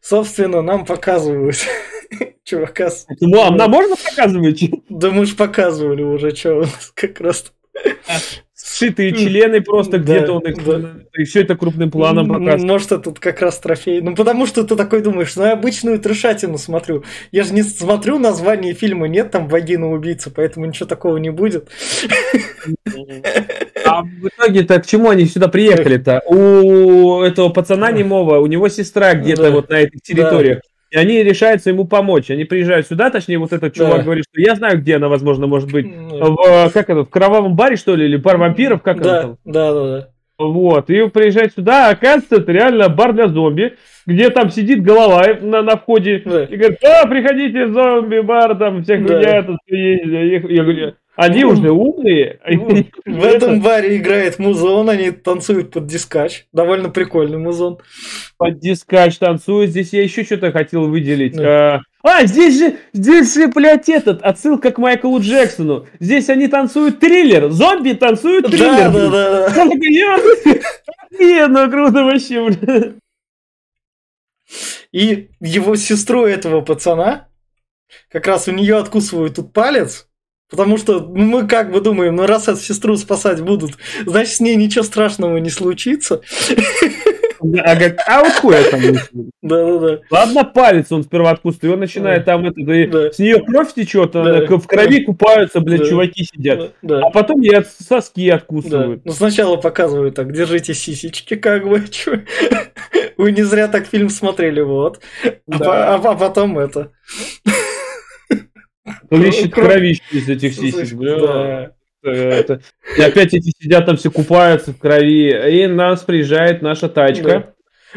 [0.01, 1.57] Собственно, нам показывают
[2.45, 2.91] чувака.
[3.21, 4.71] Ну, а нам можно показывать?
[4.89, 7.53] Да мы же показывали уже, что у нас как раз.
[8.55, 10.65] Сшитые члены просто где-то он их...
[10.65, 10.95] Да.
[11.17, 12.63] И все это крупным планом показывает.
[12.63, 14.03] Может, это тут как раз трофей.
[14.03, 17.05] Ну, потому что ты такой думаешь, ну, я обычную трешатину смотрю.
[17.33, 21.71] Я же не смотрю название фильма, нет там вагина убийца, поэтому ничего такого не будет.
[24.01, 26.23] А в итоге-то к чему они сюда приехали-то?
[26.27, 29.51] У этого пацана немого, у него сестра где-то да.
[29.51, 30.61] вот на этих территориях.
[30.91, 32.31] И они решаются ему помочь.
[32.31, 34.03] Они приезжают сюда, точнее, вот этот чувак да.
[34.03, 35.87] говорит, что я знаю, где она, возможно, может быть.
[35.87, 39.23] Ну, в, как это, в кровавом баре, что ли, или бар вампиров, как да, это
[39.23, 39.39] там?
[39.45, 40.09] Да, да, да.
[40.41, 43.75] Вот, и приезжает сюда, а оказывается, это реально бар для зомби,
[44.07, 46.45] где там сидит голова на, на входе да.
[46.45, 49.19] и говорит, а, приходите зомби-бар, там всех да.
[49.19, 50.07] меня тут есть.
[50.49, 52.41] Я говорю, они ну, уже умные.
[52.47, 52.85] Ну,
[53.19, 56.47] в этом баре играет музон, они танцуют под дискач.
[56.53, 57.79] Довольно прикольный музон.
[58.39, 59.71] Под дискач танцуют.
[59.71, 61.37] Здесь я еще что-то хотел выделить.
[61.37, 61.83] Да.
[62.03, 65.87] А, а, здесь же, здесь же, блядь, этот, отсылка к Майклу Джексону.
[65.99, 67.51] Здесь они танцуют триллер.
[67.51, 68.91] Зомби танцуют триллер.
[68.91, 69.65] Да, да, да.
[71.19, 72.95] Не, ну круто вообще, блядь.
[74.91, 77.29] И его сестру этого пацана,
[78.11, 80.09] как раз у нее откусывают тут палец,
[80.51, 83.73] Потому что ну, мы как бы думаем, ну раз эту сестру спасать будут,
[84.05, 86.23] значит с ней ничего страшного не случится.
[87.43, 88.81] А, говорит, а вот хуй я там
[89.41, 89.99] Да, да, да.
[90.11, 94.11] Ладно, палец он сперва откусывает, и он начинает там это, да, с нее кровь течет,
[94.13, 94.21] Да.
[94.23, 95.89] она в крови купаются, блядь, Да.
[95.89, 96.75] чуваки сидят.
[96.83, 97.01] Да.
[97.07, 98.37] А потом ей от соски Да.
[98.37, 99.07] откусывают.
[99.07, 101.83] Ну, сначала показывают так, держите сисечки, как бы.
[103.17, 105.01] Вы не зря так фильм смотрели, вот.
[105.51, 106.91] А, а- а потом это.
[109.11, 109.67] Лещет Кровь.
[109.73, 111.19] кровище из этих сисек, бля.
[111.19, 111.71] Да.
[112.03, 112.61] Это-
[112.97, 115.31] И опять эти сидят там все купаются в крови.
[115.63, 117.55] И нас приезжает наша тачка.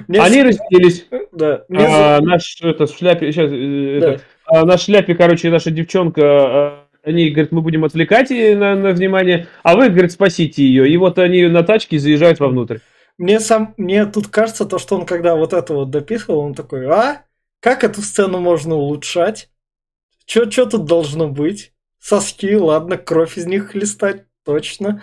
[0.08, 1.06] Мне Они с- разделись.
[1.32, 1.64] Да.
[1.70, 3.50] Мне А, наш это шляпе, сейчас,
[4.02, 4.18] Да.
[4.46, 8.92] а, на шляпе, короче, наша девчонка, а, они, говорят, мы будем отвлекать ее на, на
[8.92, 10.90] внимание, а вы, говорит, спасите ее.
[10.90, 12.78] И вот они на тачке заезжают вовнутрь.
[13.20, 16.88] Мне сам, мне тут кажется, то, что он когда вот это вот дописывал, он такой,
[16.88, 17.22] а?
[17.62, 19.50] Как эту сцену можно улучшать?
[20.28, 21.74] Чё, чё тут должно быть?
[22.00, 25.02] Соски, ладно, кровь из них хлестать, точно.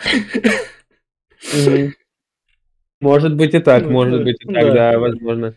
[3.00, 4.61] Может быть и так, Ну, может да, быть и да.
[4.61, 5.54] так, да, возможно.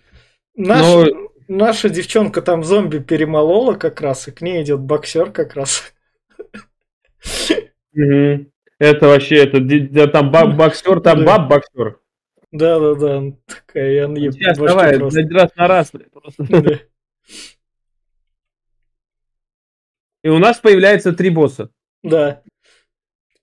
[0.56, 1.08] Наша,
[1.49, 5.93] наша девчонка там зомби перемолола как раз, и к ней идет боксер как раз.
[7.93, 8.47] Мгм.
[8.80, 11.26] Это вообще, это да, там баб боксер, там Да.
[11.39, 11.99] баб боксер.
[12.52, 16.43] Да-да-да, она такая, и она ей Сейчас давай, раз на раз, просто.
[16.49, 16.80] Да.
[20.24, 21.70] И у нас появляется три босса.
[22.04, 22.42] Да,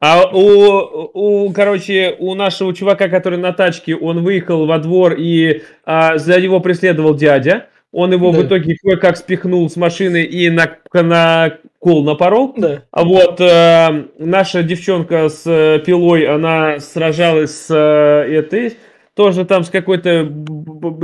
[0.00, 5.62] А у, у, короче, у нашего чувака, который на тачке, он выехал во двор и
[5.84, 7.66] а, за него преследовал дядя.
[7.92, 8.46] Он его в Да.
[8.46, 12.54] итоге кое-как спихнул с машины и на, на кол напорол.
[12.56, 18.76] да, А вот э, наша девчонка с э, пилой, она сражалась с э, этой,
[19.14, 20.24] тоже там с какой-то,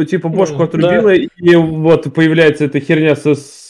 [0.09, 3.35] типа, бошку отрубила, и вот появляется эта херня со...
[3.35, 3.65] с-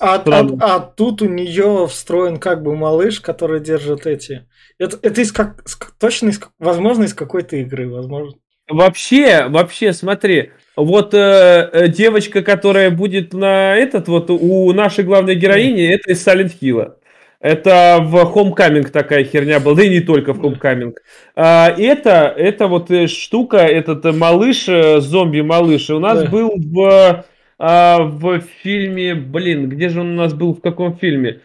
[0.00, 4.46] А, а- а тут у нее встроен как бы малыш, который держит эти.
[4.78, 5.62] Это, это из как
[5.98, 8.34] точно из возможно из какой-то игры, возможно.
[8.68, 15.34] Вообще, вообще, смотри, вот э, э, девочка, которая будет на этот, вот у нашей главной
[15.34, 16.92] героини, это из Silent Hill.
[17.40, 20.94] Это в Homecoming такая херня была, да и не только в Homecoming.
[21.34, 26.28] А, это, это вот э, штука, этот э, малыш, зомби-малыш, у нас Да.
[26.30, 27.24] был в,
[27.62, 31.40] а, в фильме, блин, где же он у нас был, в каком фильме?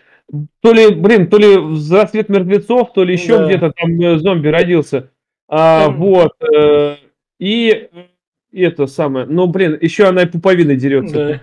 [0.61, 1.55] То ли, блин, то ли
[1.91, 3.45] «Рассвет мертвецов», то ли еще Да.
[3.47, 5.11] где-то там э, зомби родился.
[5.49, 6.31] А, Там- вот.
[6.41, 6.95] э,
[7.37, 8.03] и э,
[8.53, 9.25] это самое.
[9.25, 11.15] Ну, блин, еще она и пуповиной дерется.
[11.15, 11.41] Да.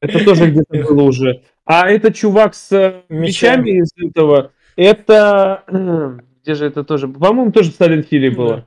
[0.00, 1.42] Это тоже где-то было уже.
[1.64, 3.80] А этот чувак с э, Мечами.
[3.80, 5.62] из этого, это...
[6.42, 7.06] Где же это тоже?
[7.08, 8.56] По-моему, тоже в Silent Hill было.
[8.56, 8.66] Да.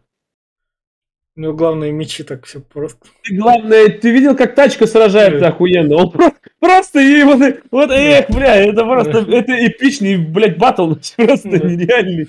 [1.38, 3.08] У него главные мечи так все просто.
[3.30, 5.48] И главное, ты видел, как тачка сражается Да.
[5.50, 5.96] охуенно?
[5.96, 9.38] Он просто, просто и вот, вот эх, бля, это просто, Да.
[9.38, 11.58] это эпичный, блядь, батл, просто Да.
[11.70, 12.28] нереальный.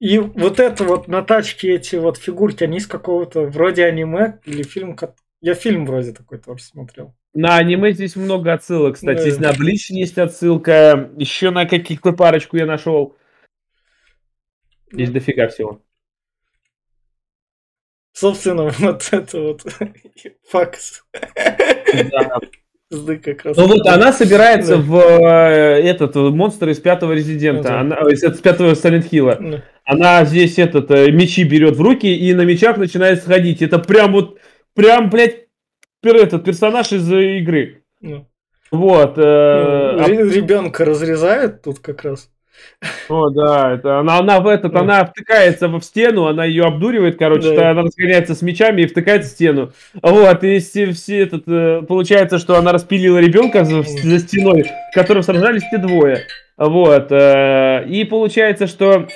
[0.00, 4.62] И вот это вот на тачке эти вот фигурки, они из какого-то вроде аниме или
[4.62, 4.96] фильм.
[5.42, 7.14] Я фильм вроде такой тоже смотрел.
[7.34, 9.18] На аниме здесь много отсылок, кстати.
[9.18, 9.22] Да.
[9.22, 13.14] Здесь на Блич есть отсылка, еще на каких-то парочку я нашел.
[14.90, 15.82] Здесь дофига всего.
[18.16, 19.62] Собственно, вот это вот
[20.50, 21.02] факс.
[22.10, 22.38] Да.
[23.22, 23.56] Как раз.
[23.56, 24.82] Ну вот она собирается Да.
[24.82, 27.80] в э, этот э, монстр из пятого резидента, Да.
[27.80, 29.36] она, ой, из, из пятого Silent Hill.
[29.40, 33.60] Ну, Она здесь этот э, мечи берет в руки и на мечах начинает сходить.
[33.60, 34.38] Это прям вот,
[34.74, 35.46] прям, блядь,
[36.02, 37.82] этот персонаж из э, игры.
[38.00, 38.26] ну.
[38.70, 39.18] Вот.
[39.18, 42.30] э, а- Ребенка разрезают тут как раз.
[43.08, 47.54] О, да, это она, она в этот, она втыкается в стену, она ее обдуривает, короче,
[47.56, 47.70] Да.
[47.70, 49.72] она разгоняется с мечами и втыкает в стену.
[50.02, 54.94] Вот, и все, все этот, э, получается, что она распилила ребенка за, за стеной, в
[54.94, 56.20] котором сражались те двое.
[56.58, 59.08] Вот, э, и получается, что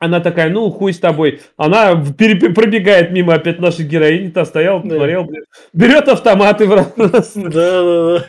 [0.00, 1.40] она такая, ну, хуй с тобой.
[1.56, 4.96] Она пробегает мимо опять нашей героини, та стояла, Да.
[4.96, 6.92] смотрел, блин, берет автомат и в раз.
[7.34, 7.48] Да,
[7.82, 8.24] да, да.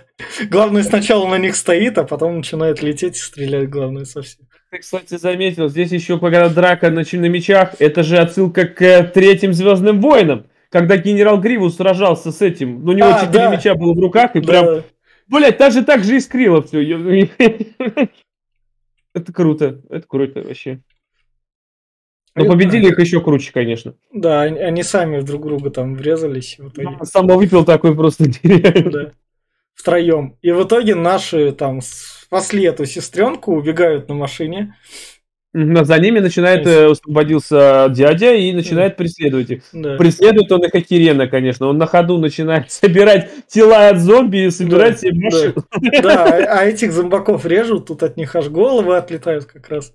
[0.49, 4.45] Главное сначала на них стоит, а потом начинает лететь и стрелять, главное, совсем.
[4.71, 9.03] Ты, кстати, заметил, здесь еще когда драка на, на мечах, это же отсылка к э,
[9.03, 12.87] третьим Звездным войнам, когда генерал Гривус сражался с этим.
[12.87, 13.55] У него А, четыре да.
[13.55, 14.83] меча было в руках, и прям, Да.
[15.27, 16.79] блядь, даже так же искрило все.
[19.13, 20.79] Это круто, это круто вообще.
[22.35, 23.95] Но Это- победили их еще круче, конечно.
[24.11, 26.57] Да, они, сами друг друга там врезались.
[26.59, 29.13] и в итоге- Само выпил такой просто нереально.
[29.77, 29.81] Да.
[29.81, 30.37] Втроем.
[30.41, 34.75] И в итоге наши там спасли эту сестренку, убегают на машине.
[35.57, 39.63] Но За ними начинает, э, освободился дядя и начинает преследовать их.
[39.71, 39.95] Да.
[39.95, 41.67] Преследует он их Акирена, конечно.
[41.67, 45.37] Он на ходу начинает собирать тела от зомби и собирать Да, себе да.
[45.37, 46.01] машину.
[46.03, 49.93] Да, а а этих зомбаков режут, тут от них аж головы отлетают как раз.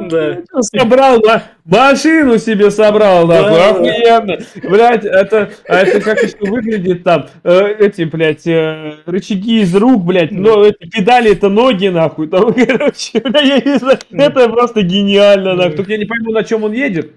[0.00, 0.62] Да, Да.
[0.62, 4.18] Собрал, ма- машину себе собрал, Да, нахуй, да.
[4.18, 4.38] охуенно.
[4.70, 10.04] Блядь, это, а это как еще выглядит там, э, эти, блядь, э, рычаги из рук,
[10.04, 12.28] блядь, но эти педали это ноги, нахуй.
[12.28, 15.76] Там, короче, я не знаю, это просто гениально, нахуй.
[15.76, 17.12] Только я не пойму, на чем он едет.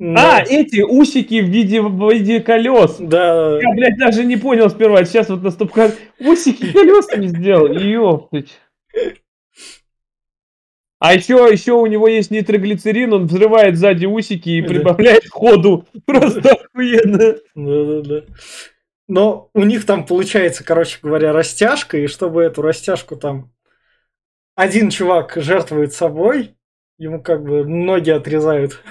[0.00, 0.44] А, Да.
[0.48, 2.98] эти усики в виде, в виде колес.
[3.00, 5.04] Да, Я, блядь, даже не понял сперва.
[5.04, 5.72] Сейчас вот на стоп
[6.20, 7.66] усики колесами сделал.
[7.72, 8.60] Ёптыть.
[11.00, 14.68] А еще, еще у него есть нитроглицерин, он взрывает сзади усики и Да.
[14.68, 15.86] прибавляет ходу.
[16.06, 17.36] Просто охуенно.
[17.54, 18.20] Да, да, да.
[19.06, 23.52] Но у них там получается, короче говоря, растяжка, и чтобы эту растяжку там
[24.56, 26.56] один чувак жертвует собой,
[26.98, 28.82] ему как бы ноги отрезают.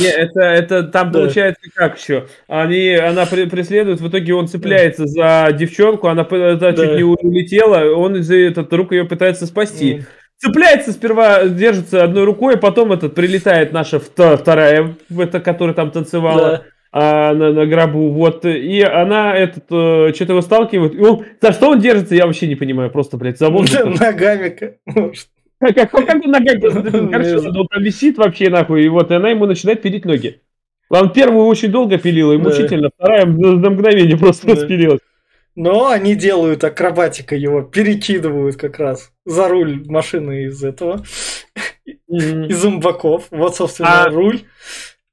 [0.00, 1.18] Не, это, это там Да.
[1.20, 2.26] получается как еще?
[2.48, 6.72] Они, она пре- преследует, в итоге он цепляется за девчонку, она та Да.
[6.74, 9.96] чуть не улетела, он из этот рук ее пытается спасти.
[9.96, 10.06] М,
[10.44, 15.90] Цепляется сперва, держится одной рукой, потом этот прилетает наша вто- вторая, в это, которая там
[15.90, 16.62] танцевала Да.
[16.92, 19.64] а, на, на гробу, вот, и она этот,
[20.14, 23.38] что-то его сталкивает, и он, за что он держится, я вообще не понимаю, просто, блядь,
[23.40, 23.98] за воздух.
[23.98, 24.50] Ногами.
[25.60, 27.58] Как, как, как он ногами знаю.
[27.58, 30.40] он там висит вообще, нахуй, и вот, и она ему начинает пилить ноги.
[30.90, 34.52] Вам первую очень долго пилила, и мучительно, вторая на, мгновение просто Да.
[34.52, 35.00] распилилась.
[35.56, 41.04] Но они делают акробатика его, перекидывают как раз за руль машины из этого,
[42.08, 43.26] из зомбаков.
[43.30, 44.40] Вот, собственно, А, руль.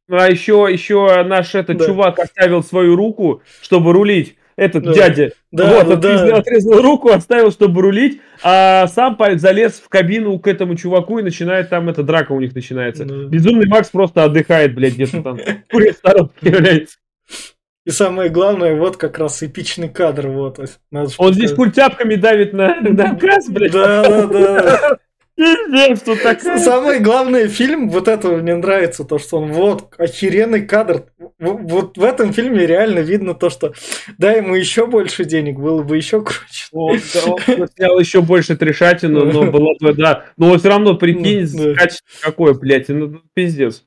[0.09, 1.85] А еще, еще наш этот Да.
[1.85, 4.35] чувак оставил свою руку, чтобы рулить.
[4.57, 4.93] Этот Да.
[4.93, 5.31] дядя.
[5.51, 6.37] Да, вот, да, отрезал, да.
[6.37, 11.69] отрезал руку, оставил, чтобы рулить, а сам залез в кабину к этому чуваку и начинает
[11.69, 13.05] там, эта драка у них начинается.
[13.05, 13.15] Да.
[13.27, 15.39] Безумный Макс просто отдыхает, блядь, где-то там.
[15.71, 15.99] Курит
[16.41, 16.89] блядь.
[17.85, 20.27] И самое главное, вот как раз эпичный кадр.
[20.27, 20.59] Вот,
[20.91, 21.55] надо Он здесь показать.
[21.55, 23.71] культяпками давит на, на газ, блядь.
[23.71, 24.97] Да, да, да.
[25.35, 26.59] Пиздец, тут такая.
[26.59, 31.05] Самое главное, фильм, вот это мне нравится, то, что он вот, охеренный кадр.
[31.39, 33.73] Вот в этом фильме реально видно то, что
[34.19, 36.67] дай ему еще больше денег, было бы еще круче.
[36.71, 40.25] Он, да, он снял еще больше трешатину, но было бы, да.
[40.37, 43.83] Но все равно, прикинь, качество какое, блядь, ну, ну, пиздец.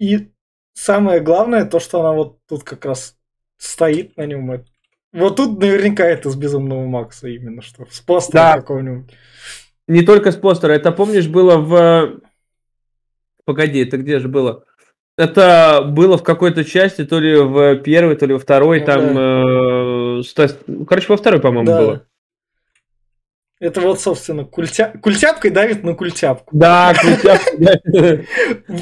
[0.00, 0.28] И
[0.78, 3.16] самое главное, то, что она вот тут как раз
[3.56, 4.64] стоит на нем.
[5.12, 8.54] Вот тут наверняка это с Безумного Макса именно, что с постера Да.
[8.60, 9.12] какого-нибудь.
[9.88, 12.20] Не только с постера, это, помнишь, было в...
[13.44, 14.64] Погоди, это где же было?
[15.16, 19.18] Это было в какой-то части, то ли в первой, то ли во второй, Ну там...
[19.18, 21.80] э, Стас- ну, Короче, во второй, по-моему, Да.
[21.80, 22.06] было.
[23.60, 24.92] Это вот, собственно, культя...
[25.02, 26.56] культяпкой давит на культяпку.
[26.56, 26.94] Да,
[27.58, 28.20] да.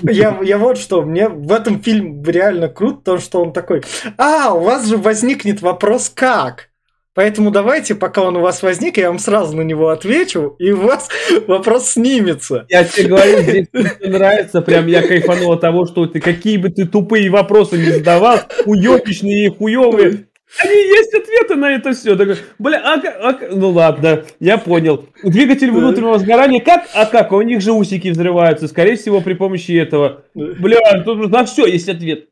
[0.03, 3.83] Я, я вот что, мне в этом фильме реально круто, то, что он такой,
[4.19, 6.69] а, у вас же возникнет вопрос как?
[7.15, 10.83] Поэтому давайте, пока он у вас возник, я вам сразу на него отвечу, и у
[10.83, 11.09] вас
[11.47, 12.67] вопрос снимется.
[12.69, 16.69] Я тебе говорю, здесь мне нравится, прям я кайфанул от того, что ты какие бы
[16.69, 20.27] ты тупые вопросы не задавал, уёбищные и хуёвые,
[20.63, 22.17] они есть ответы на это все.
[22.17, 25.07] Такой, бля, а, а ну ладно, я понял.
[25.23, 26.89] Двигатель внутреннего сгорания, как?
[26.95, 27.33] А как?
[27.33, 30.25] У них же усики взрываются, скорее всего, при помощи этого.
[30.35, 32.29] Бля, тут на все есть ответ.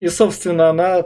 [0.00, 1.04] И, собственно, она...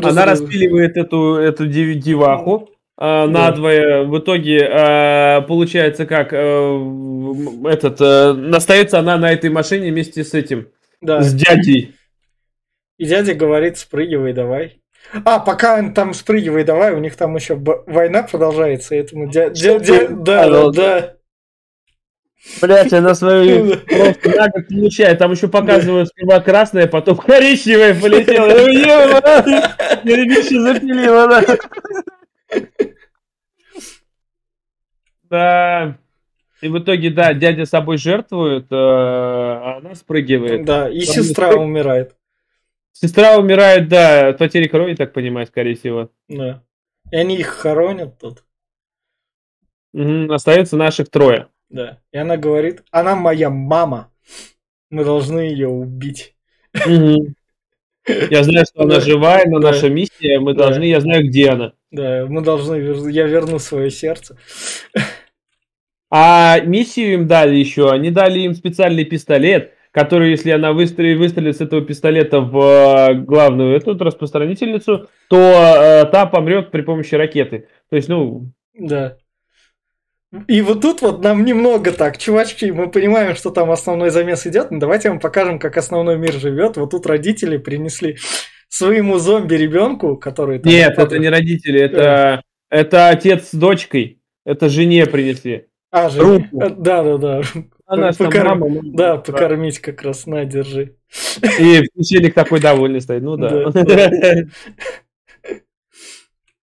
[0.00, 3.26] Она распиливает эту, эту деваху Да.
[3.26, 4.04] надвое.
[4.04, 6.32] В итоге а, получается как?
[6.32, 6.36] э,
[7.64, 10.68] этот, э, остается она на этой машине вместе с этим,
[11.02, 11.20] Да.
[11.20, 11.96] с дядей.
[13.00, 14.82] И дядя говорит, спрыгивай давай.
[15.24, 19.50] А, пока он там спрыгивай давай, у них там еще б- война продолжается, этому дя-
[19.50, 21.14] дя- дя- да, да, да.
[22.60, 25.18] Блять, она свою просто получает.
[25.18, 28.48] Там еще показывают сперва красное, потом коричневое полетело.
[30.04, 31.44] Деревище запилила, да.
[35.30, 35.96] Да.
[36.60, 40.66] И в итоге, да, дядя собой жертвует, э, а она спрыгивает.
[40.66, 42.14] Да, и сестра умирает.
[42.92, 46.10] Сестра умирает, да, от потери крови, так понимаю, скорее всего.
[46.28, 46.62] Да.
[47.10, 48.44] И они их хоронят тут.
[49.92, 51.48] Мгм, Остается наших трое.
[51.68, 51.98] Да.
[52.12, 54.12] И она говорит, она моя мама.
[54.90, 56.34] Мы должны ее убить.
[56.86, 57.34] Мгм.
[58.30, 61.74] Я знаю, что она живая, но наша миссия, мы должны, я знаю, где она.
[61.90, 62.76] Да, мы должны,
[63.10, 64.36] я верну свое сердце.
[66.10, 71.56] А миссию им дали еще, они дали им специальный пистолет, который, если она выстрелит, выстрелит
[71.56, 77.68] с этого пистолета в э, главную эту распространительницу, то э, та помрет при помощи ракеты.
[77.88, 79.16] То есть, ну, Да.
[80.46, 84.70] И вот тут вот нам немного так, чувачки, мы понимаем, что там основной замес идет,
[84.70, 86.76] но давайте вам покажем, как основной мир живет.
[86.76, 88.16] Вот тут родители принесли
[88.68, 94.68] своему зомби ребенку, который там нет, это не родители, это, это отец с дочкой, это
[94.68, 95.66] жене принесли.
[95.90, 96.62] А, же, Руку.
[96.62, 97.42] э, да, да, да.
[97.92, 98.80] Она ж там Покорм- мама.
[98.84, 100.94] Да, покормить как раз, на, держи.
[101.58, 103.22] И священник такой довольный стоит.
[103.22, 103.72] Ну да.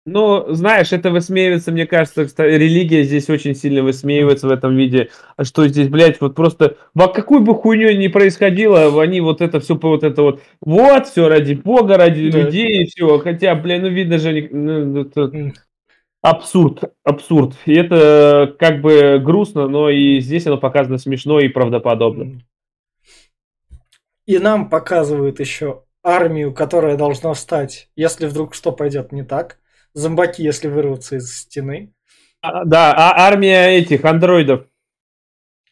[0.06, 5.08] Ну, знаешь, это высмеивается, мне кажется, кстати, религия здесь очень сильно высмеивается в этом виде.
[5.38, 9.60] А что здесь, блядь, вот просто, во какую бы хуйню ни происходило, они вот это
[9.60, 12.38] все, вот это вот, вот, все ради Бога, ради Да.
[12.42, 13.18] людей, все.
[13.18, 15.52] Хотя, блин, ну видно же, они- ну, это.
[16.24, 17.54] Абсурд, абсурд.
[17.66, 22.40] И это как бы грустно, но и здесь оно показано смешно и правдоподобно.
[24.26, 29.58] И нам показывают еще армию, которая должна встать, если вдруг что пойдет не так.
[29.92, 31.92] Зомбаки, если вырвутся из стены.
[32.40, 34.66] А, да, а армия этих андроидов,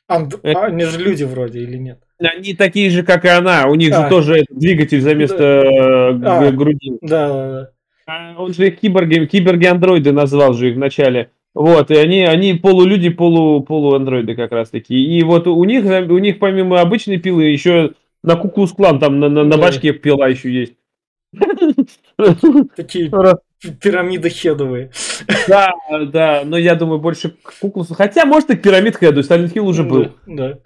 [0.09, 2.03] Анд- Это- а, Они же люди вроде или нет?
[2.19, 3.67] они такие же, как и она.
[3.69, 4.03] У них А.
[4.05, 6.51] же тоже этот двигатель за место э, г- А.
[6.53, 6.99] груди.
[7.01, 7.71] Да, да, да.
[8.13, 11.31] А Он же их киборги, киборги-андроиды назвал же их вначале.
[11.55, 14.95] Вот, и они, они полулюди, полу, полуандроиды как раз таки.
[14.95, 17.93] И вот у них, у них помимо обычной пилы еще
[18.23, 19.59] на куклус клан там на, на, на Да.
[19.59, 20.75] башке пила еще есть.
[22.77, 23.11] Такие
[23.81, 24.91] пирамиды хедовые.
[25.49, 25.73] Да,
[26.07, 27.95] да, но я думаю больше к куклусу.
[27.95, 30.05] Хотя, может, и к пирамид Хеду, Silent Hill уже был.
[30.27, 30.59] Да, да.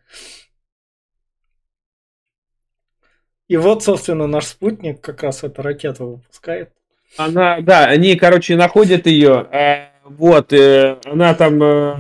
[3.49, 6.73] И вот, собственно, наш спутник как раз эту ракету выпускает.
[7.17, 11.95] Она, да, они, короче, находят ее, э, вот, э, она там э,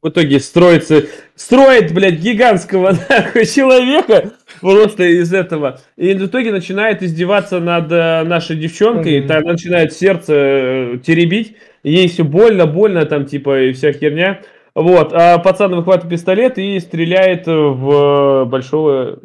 [0.00, 1.04] в итоге строится,
[1.34, 8.22] строит, блядь, гигантского нахуй, человека просто из этого, и в итоге начинает издеваться над э,
[8.24, 9.28] нашей девчонкой, Мгм.
[9.28, 14.40] та начинает сердце э, теребить, ей все больно, больно там, типа, и вся херня,
[14.74, 19.18] вот, а пацан выхватывает пистолет и стреляет в большого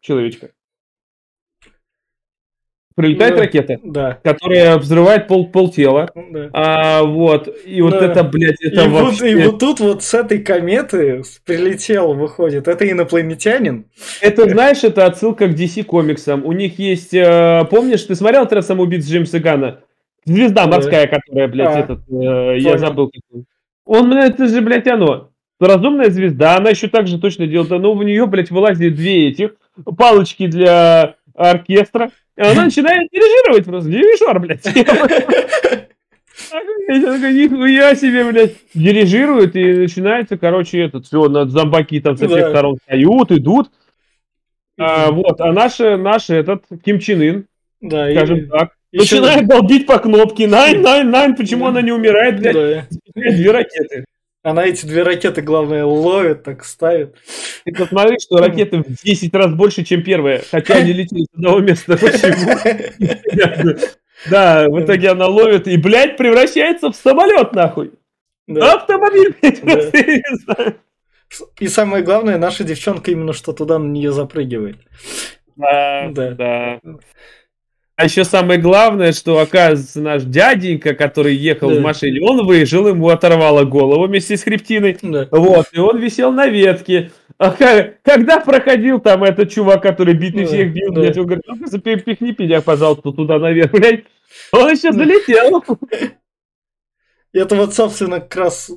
[0.00, 0.50] человечка.
[2.96, 3.40] Прилетает Да.
[3.40, 4.18] ракета Да.
[4.22, 6.10] которая взрывает пол, пол тела.
[6.14, 6.50] да.
[6.52, 7.48] А, вот.
[7.66, 8.06] И вот Да.
[8.06, 9.30] это, блядь, это и, вот, вообще...
[9.32, 13.86] и вот тут вот с этой кометы прилетел, выходит, это инопланетянин.
[14.20, 16.44] Это, знаешь, это отсылка к DC комиксам.
[16.46, 17.12] У них есть...
[17.14, 19.80] э, помнишь, ты смотрел «Отряд самоубийц» Джеймса Гана?
[20.24, 20.76] Звезда Да.
[20.76, 22.00] морская, которая, блядь, А, этот...
[22.08, 23.10] э, я забыл.
[23.10, 23.42] как
[23.86, 24.12] он.
[24.12, 25.30] Это же, блядь, оно.
[25.60, 27.70] Разумная звезда, она еще так же точно делает.
[27.70, 29.50] Но у нее, блядь, вылазит две этих
[29.98, 32.10] палочки для оркестра.
[32.36, 33.90] И она начинает дирижировать просто.
[33.90, 34.64] Дирижер, блядь.
[36.88, 42.26] Я такой, нихуя себе, блядь, дирижирует, и начинается, короче, этот, все, над зомбаки там со
[42.26, 42.50] всех Да.
[42.50, 43.70] сторон встают, идут.
[44.78, 47.46] А, вот, а наши, наши, этот, Ким Чен Ын,
[47.80, 51.92] Да, и- скажем так, ещё- начинает долбить по кнопке, найн, найн, найн, почему она не
[51.92, 52.86] умирает, блядь, Да.
[53.14, 54.04] две ракеты.
[54.44, 57.16] Она эти две ракеты, главное, ловит, так ставит.
[57.64, 61.60] Ты посмотри, что ракеты в 10 раз больше, чем первая, хотя они летели с одного
[61.60, 61.96] места.
[61.96, 62.52] Почему?
[64.30, 67.92] Да, в итоге она ловит и, блядь, превращается в самолет, нахуй.
[68.46, 68.74] Да.
[68.74, 70.76] Автомобиль, блядь, просто, я не знаю.
[71.58, 74.76] И самое главное, наша девчонка именно что туда на нее запрыгивает.
[75.56, 76.80] Да, Да.
[77.96, 81.76] А еще самое главное, что, оказывается, наш дяденька, который ехал Да.
[81.76, 84.98] в машине, он выжил, ему оторвало голову вместе с хребтиной.
[85.00, 85.28] Да.
[85.30, 87.12] Вот, и он висел на ветке.
[87.38, 91.00] А ка- когда проходил там этот чувак, который битый Да, всех бил, да.
[91.02, 94.04] блядь, он говорит, ну запи- пихни меня, пожалуйста, туда наверх, блядь.
[94.52, 94.98] Он еще Да.
[94.98, 95.64] залетел.
[97.32, 98.70] И это вот, собственно, как раз...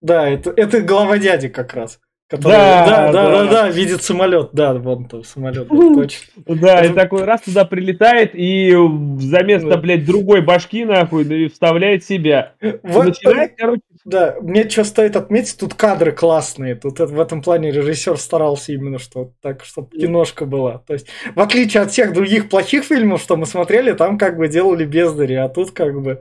[0.00, 2.00] Да, это, это глава дяди как раз.
[2.32, 3.50] Который, Да, да, да, да, да.
[3.50, 4.48] да, видит самолет.
[4.52, 6.26] Да, вон там самолет, да, точно.
[6.46, 8.74] Да, и такой раз туда прилетает, и
[9.18, 9.76] за место, Да.
[9.76, 12.54] блядь, другой башки, нахуй, и вставляет себя.
[12.82, 16.74] Вот, начинает, короче, да, мне что стоит отметить, тут кадры классные.
[16.74, 20.78] Тут в этом плане режиссер старался именно, что так, чтобы киношка была.
[20.78, 24.48] То есть, в отличие от всех других плохих фильмов, что мы смотрели, там как бы
[24.48, 26.20] делали бездари, а тут как бы...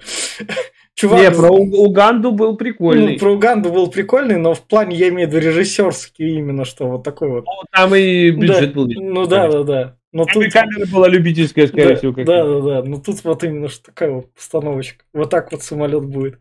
[0.95, 3.13] Чувак, Не, про Уганду был прикольный.
[3.13, 6.87] ну, про Уганду был прикольный, но в плане, я имею в виду режиссерский именно, что
[6.87, 7.45] вот такой вот.
[7.45, 8.87] Ну, Там и бюджет Да, был.
[8.87, 9.97] Ну да, да, да.
[10.11, 10.51] Но Там тут...
[10.51, 12.13] камера была любительская, скорее да, всего.
[12.13, 12.83] как да, да, да.
[12.83, 15.05] Ну тут вот именно что такая вот постановочка.
[15.13, 16.37] Вот так вот самолет будет.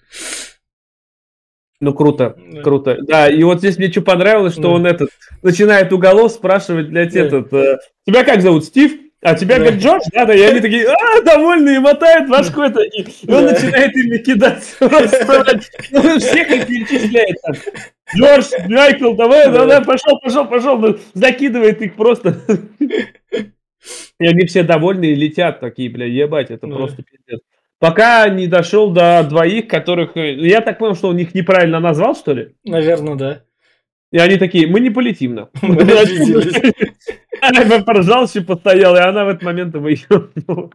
[1.83, 2.61] Ну, круто, Да.
[2.63, 2.99] круто.
[3.01, 4.69] Да, и вот здесь мне что понравилось, что Да.
[4.71, 5.09] он этот,
[5.43, 7.21] начинает уголов спрашивать, блядь, Да.
[7.21, 9.00] этот, э, тебя как зовут, Стив?
[9.23, 9.67] А тебя Да.
[9.67, 10.03] как Джордж?
[10.15, 13.05] Да, да, и они такие, а, довольные, мотают башкой такие.
[13.05, 13.53] И он Да.
[13.53, 14.65] начинает ими кидать.
[15.91, 17.55] Ну, всех их перечисляет там.
[18.17, 19.67] Джордж, Майкл, давай, Да.
[19.67, 20.79] давай, пошел, пошел, пошел.
[20.79, 22.37] Ну, Закидывает их просто.
[24.19, 26.75] И они все довольные летят такие, бля, ебать, это Да.
[26.77, 27.41] просто пиздец.
[27.79, 30.17] Пока не дошел до двоих, которых...
[30.17, 32.51] э, Я так понял, что он их неправильно назвал, что ли?
[32.65, 33.43] Наверное, да.
[34.11, 35.51] И они такие, мы не полетим, на.
[37.41, 40.71] Она поржался, постоял, и она в этот момент его.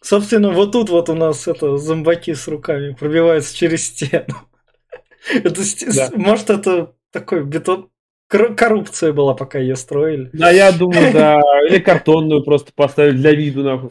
[0.00, 4.26] Собственно, вот тут вот у нас это зомбаки с руками пробиваются через стену.
[5.42, 5.60] Это,
[5.92, 6.10] да.
[6.14, 7.90] Может, это такой бетон...
[8.28, 10.30] Коррупция была, пока ее строили.
[10.32, 11.40] Да, я думаю, да.
[11.68, 13.90] Или картонную просто поставили для виду, нахуй.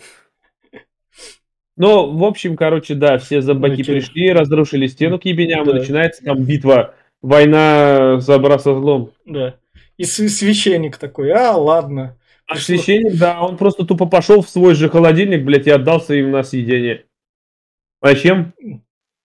[1.75, 3.85] Ну, в общем, короче, да, все зомбаки okay.
[3.85, 5.71] пришли, разрушили стену к ебеням, да.
[5.71, 9.11] и начинается там битва, война за со злом.
[9.25, 9.55] Да.
[9.97, 12.17] И священник такой, а, ладно.
[12.47, 16.31] А священник, да, он просто тупо пошел в свой же холодильник, блядь, и отдался им
[16.31, 17.05] на съедение.
[18.01, 18.53] А чем?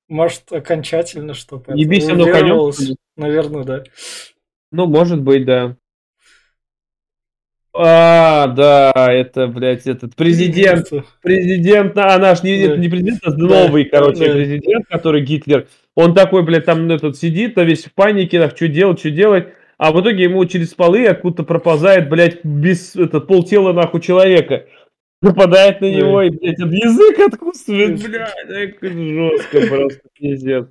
[0.09, 1.75] Может, окончательно что-то.
[1.75, 2.97] Ебись оно конем?
[3.17, 3.85] Наверное, да.
[4.73, 5.77] Ну, может быть, да.
[7.73, 10.89] А, да, это, блядь, этот президент,
[11.23, 12.77] президент, а наш не, да.
[12.77, 13.91] не президент, а новый, да.
[13.91, 14.33] короче, да.
[14.33, 15.69] президент, который Гитлер.
[15.97, 19.49] Он такой, блядь, там этот сидит, а весь в панике, так, что делать, что делать.
[19.77, 24.67] А в итоге ему через полы откуда-то проползает, блядь, без, это, полтела нахуй человека.
[25.23, 30.67] Нападает на него и, блядь, язык откусывает, блядь, жестко просто, пиздец.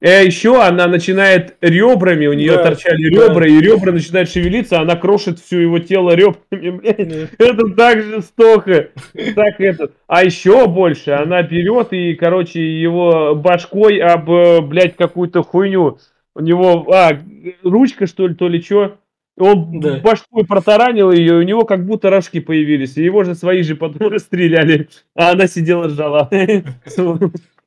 [0.00, 3.46] А еще она начинает ребрами, у нее да, торчали ребра, да.
[3.46, 7.30] и ребра начинают шевелиться, она крошит все его тело ребрами, блядь.
[7.38, 8.90] Это так жестоко.
[9.34, 9.90] Так это.
[10.06, 14.30] А еще больше, она берет и, короче, его башкой об,
[14.68, 15.98] блядь, какую-то хуйню.
[16.34, 17.18] У него, а,
[17.64, 18.98] ручка, что ли, то ли что.
[19.36, 19.98] Он да.
[19.98, 22.96] башкой протаранил ее, и у него как будто рожки появились.
[22.96, 24.88] И его же свои же потом расстреляли.
[25.14, 26.28] А она сидела ждала.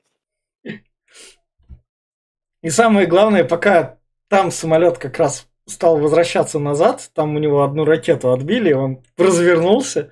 [2.62, 3.98] И самое главное, пока
[4.28, 10.12] там самолет как раз стал возвращаться назад, там у него одну ракету отбили, он развернулся.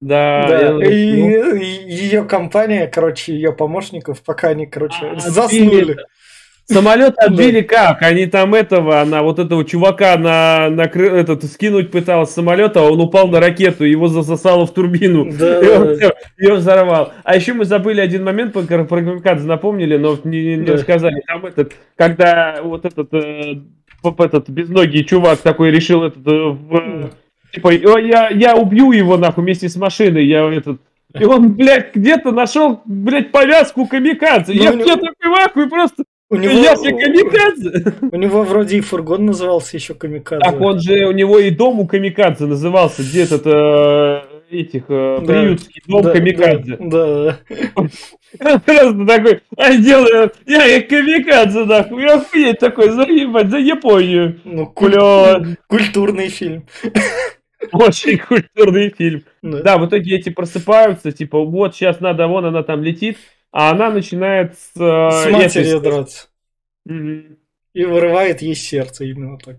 [0.00, 0.84] Да, да.
[0.86, 5.96] И, и ее компания, короче, ее помощников, пока они, короче, а, заснули.
[6.70, 8.02] Самолет отбили как?
[8.02, 13.00] Они там этого, она вот этого чувака на, на этот, скинуть пыталась самолета, а он
[13.00, 15.32] упал на ракету, его засосало в турбину.
[15.32, 15.60] Да.
[15.62, 17.14] И он все, ее взорвал.
[17.24, 20.76] А еще мы забыли один момент, про Камикадзе напомнили, но не, не да.
[20.76, 21.22] сказали.
[21.26, 23.60] Там этот, когда вот этот, э,
[24.04, 27.10] этот безногий чувак такой решил этот, э, в,
[27.54, 30.82] типа, я, я убью его нахуй вместе с машиной, я этот,
[31.18, 34.52] и он, блядь, где-то нашел, блядь, повязку камикадзе.
[34.52, 37.94] Ну, я, я такой вахуй просто у него, я камикадзе.
[38.12, 40.44] У него вроде и фургон назывался еще камикадзе.
[40.44, 45.18] Так он же, у него и дом у камикадзе назывался, где то э, этих, э,
[45.20, 46.76] да, приютский дом да, камикадзе.
[46.78, 47.38] Да, да.
[48.64, 54.38] Просто такой, а делаю, я и камикадзе, нахуй, я охуеть такой, заебать, за Японию.
[54.44, 54.96] Ну, куль...
[55.66, 56.66] культурный фильм.
[57.72, 59.24] Очень культурный фильм.
[59.42, 59.62] Да.
[59.62, 63.16] да, в итоге эти просыпаются, типа, вот сейчас надо, вон она там летит,
[63.50, 64.80] а она начинает с...
[64.80, 66.28] Э, с матерью драться.
[66.86, 67.36] Угу.
[67.74, 69.56] И вырывает ей сердце именно так.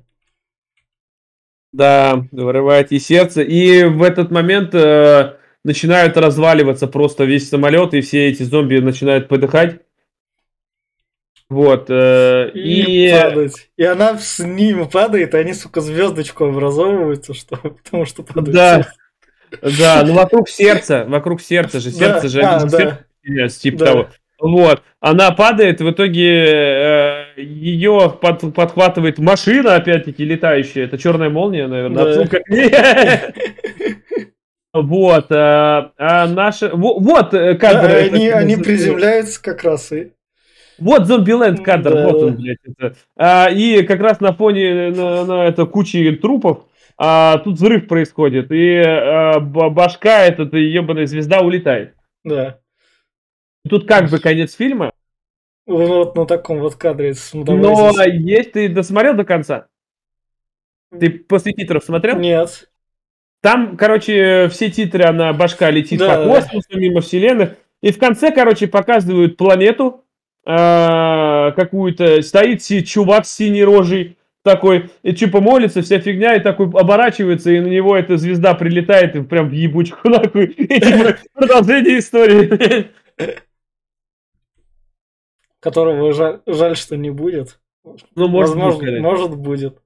[1.72, 3.42] Да, вырывает ей сердце.
[3.42, 9.28] И в этот момент э, начинают разваливаться просто весь самолет, и все эти зомби начинают
[9.28, 9.82] подыхать.
[11.50, 11.90] Вот.
[11.90, 13.12] Э, и, и...
[13.12, 13.70] Падать.
[13.78, 18.52] И она с ними падает, и они, сука, звездочку образовываются, что, потому что падают.
[18.52, 18.88] Да.
[19.80, 22.70] Да, ну вокруг сердца, вокруг сердца же, сердце да, же, а, да.
[22.70, 23.06] сердце
[23.62, 23.86] типа да.
[23.86, 24.08] того.
[24.40, 24.84] Вот.
[25.02, 30.86] Она падает, в итоге э, ее под, подхватывает машина, опять-таки, летающая.
[30.86, 32.26] Это черная молния, наверное.
[32.26, 33.34] Да.
[34.72, 35.32] Вот.
[35.32, 36.70] А, а наши...
[36.70, 37.58] Вот э.
[37.58, 40.12] Да, они, они приземляются как раз и...
[40.78, 42.08] Вот Зомбиленд кадр, да.
[42.08, 42.60] вот он, блядь.
[42.64, 42.96] Это.
[43.18, 46.66] А, и как раз на фоне на, на это кучи трупов
[46.98, 48.52] а, тут взрыв происходит.
[48.52, 51.96] И а, башка, эта ебаная звезда улетает.
[52.24, 52.60] Да.
[53.68, 54.92] Тут как бы конец фильма.
[55.66, 57.14] Вот на таком вот кадре.
[57.34, 59.68] Но есть, ты досмотрел до конца?
[60.98, 62.18] Ты после титров смотрел?
[62.18, 62.70] Нет.
[63.42, 67.56] Там, короче, все титры, она башка летит да, по космосу, мимо вселенных.
[67.82, 70.04] И в конце, короче, показывают планету
[70.46, 72.22] э, какую-то.
[72.22, 77.60] Стоит чувак с синей рожей такой, и типа молится, вся фигня, и такой оборачивается, и
[77.60, 80.46] на него эта звезда прилетает, и прям в ебучку нахуй.
[80.46, 82.88] И типа продолжение истории
[85.60, 87.60] которого жаль, жаль, что не будет.
[88.16, 89.82] Ну, может, Возможно, будет, может будет.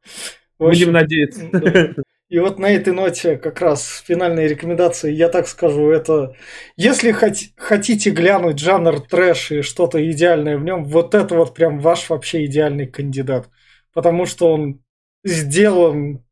[0.60, 1.50] Будем надеяться.
[1.52, 1.94] Да.
[2.30, 6.36] И вот на этой ноте как раз финальные рекомендации, я так скажу, это
[6.76, 11.80] если хот- хотите глянуть жанр трэш и что-то идеальное в нем, вот это вот прям
[11.80, 13.50] ваш вообще идеальный кандидат.
[13.94, 14.82] Потому что он
[15.24, 16.26] сделан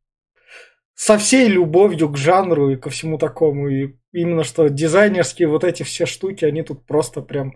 [0.96, 3.70] со всей любовью к жанру и ко всему такому.
[3.70, 7.54] И именно что дизайнерские вот эти все штуки, они тут просто прям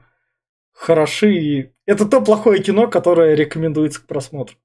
[0.76, 1.34] хороши.
[1.34, 4.56] И это то плохое кино, которое рекомендуется к просмотру.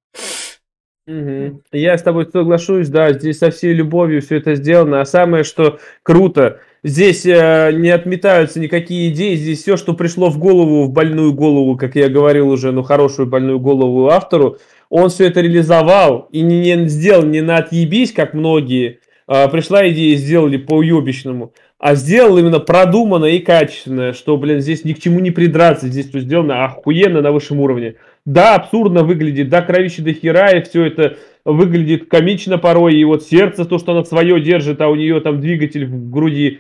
[1.07, 1.63] Угу.
[1.73, 5.01] Я с тобой соглашусь, да, здесь со всей любовью все это сделано.
[5.01, 10.39] А самое, что круто, Здесь э, не отметаются никакие идеи, здесь все, что пришло в
[10.39, 14.57] голову, в больную голову, как я говорил уже, ну, хорошую больную голову автору,
[14.89, 19.87] он все это реализовал и не, не сделал не на отъебись, как многие, э, пришла
[19.91, 25.01] идея, сделали по уебищному, а сделал именно продуманно и качественно, что, блин, здесь ни к
[25.01, 27.97] чему не придраться, здесь все сделано охуенно на высшем уровне.
[28.27, 31.17] Да, абсурдно выглядит, да, кровище до хера, и все это
[31.47, 35.41] выглядит комично порой, и вот сердце, то, что она свое держит, а у нее там
[35.41, 36.59] двигатель в груди.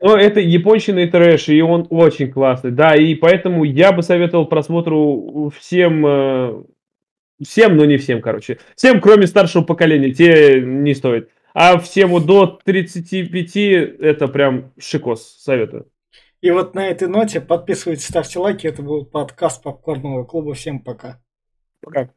[0.00, 4.46] Но это японщина и трэш, и он очень классный, да, и поэтому я бы советовал
[4.46, 6.62] просмотру всем, э,
[7.44, 11.28] всем, но не всем, короче, всем, кроме старшего поколения, те не стоит.
[11.54, 15.90] А всем вот до 35 это прям шикос, советую.
[16.40, 18.66] И вот на этой ноте подписывайтесь, ставьте лайки.
[18.66, 20.54] Это был подкаст Попкорного клуба.
[20.54, 21.20] Всем пока.
[21.80, 22.10] Пока.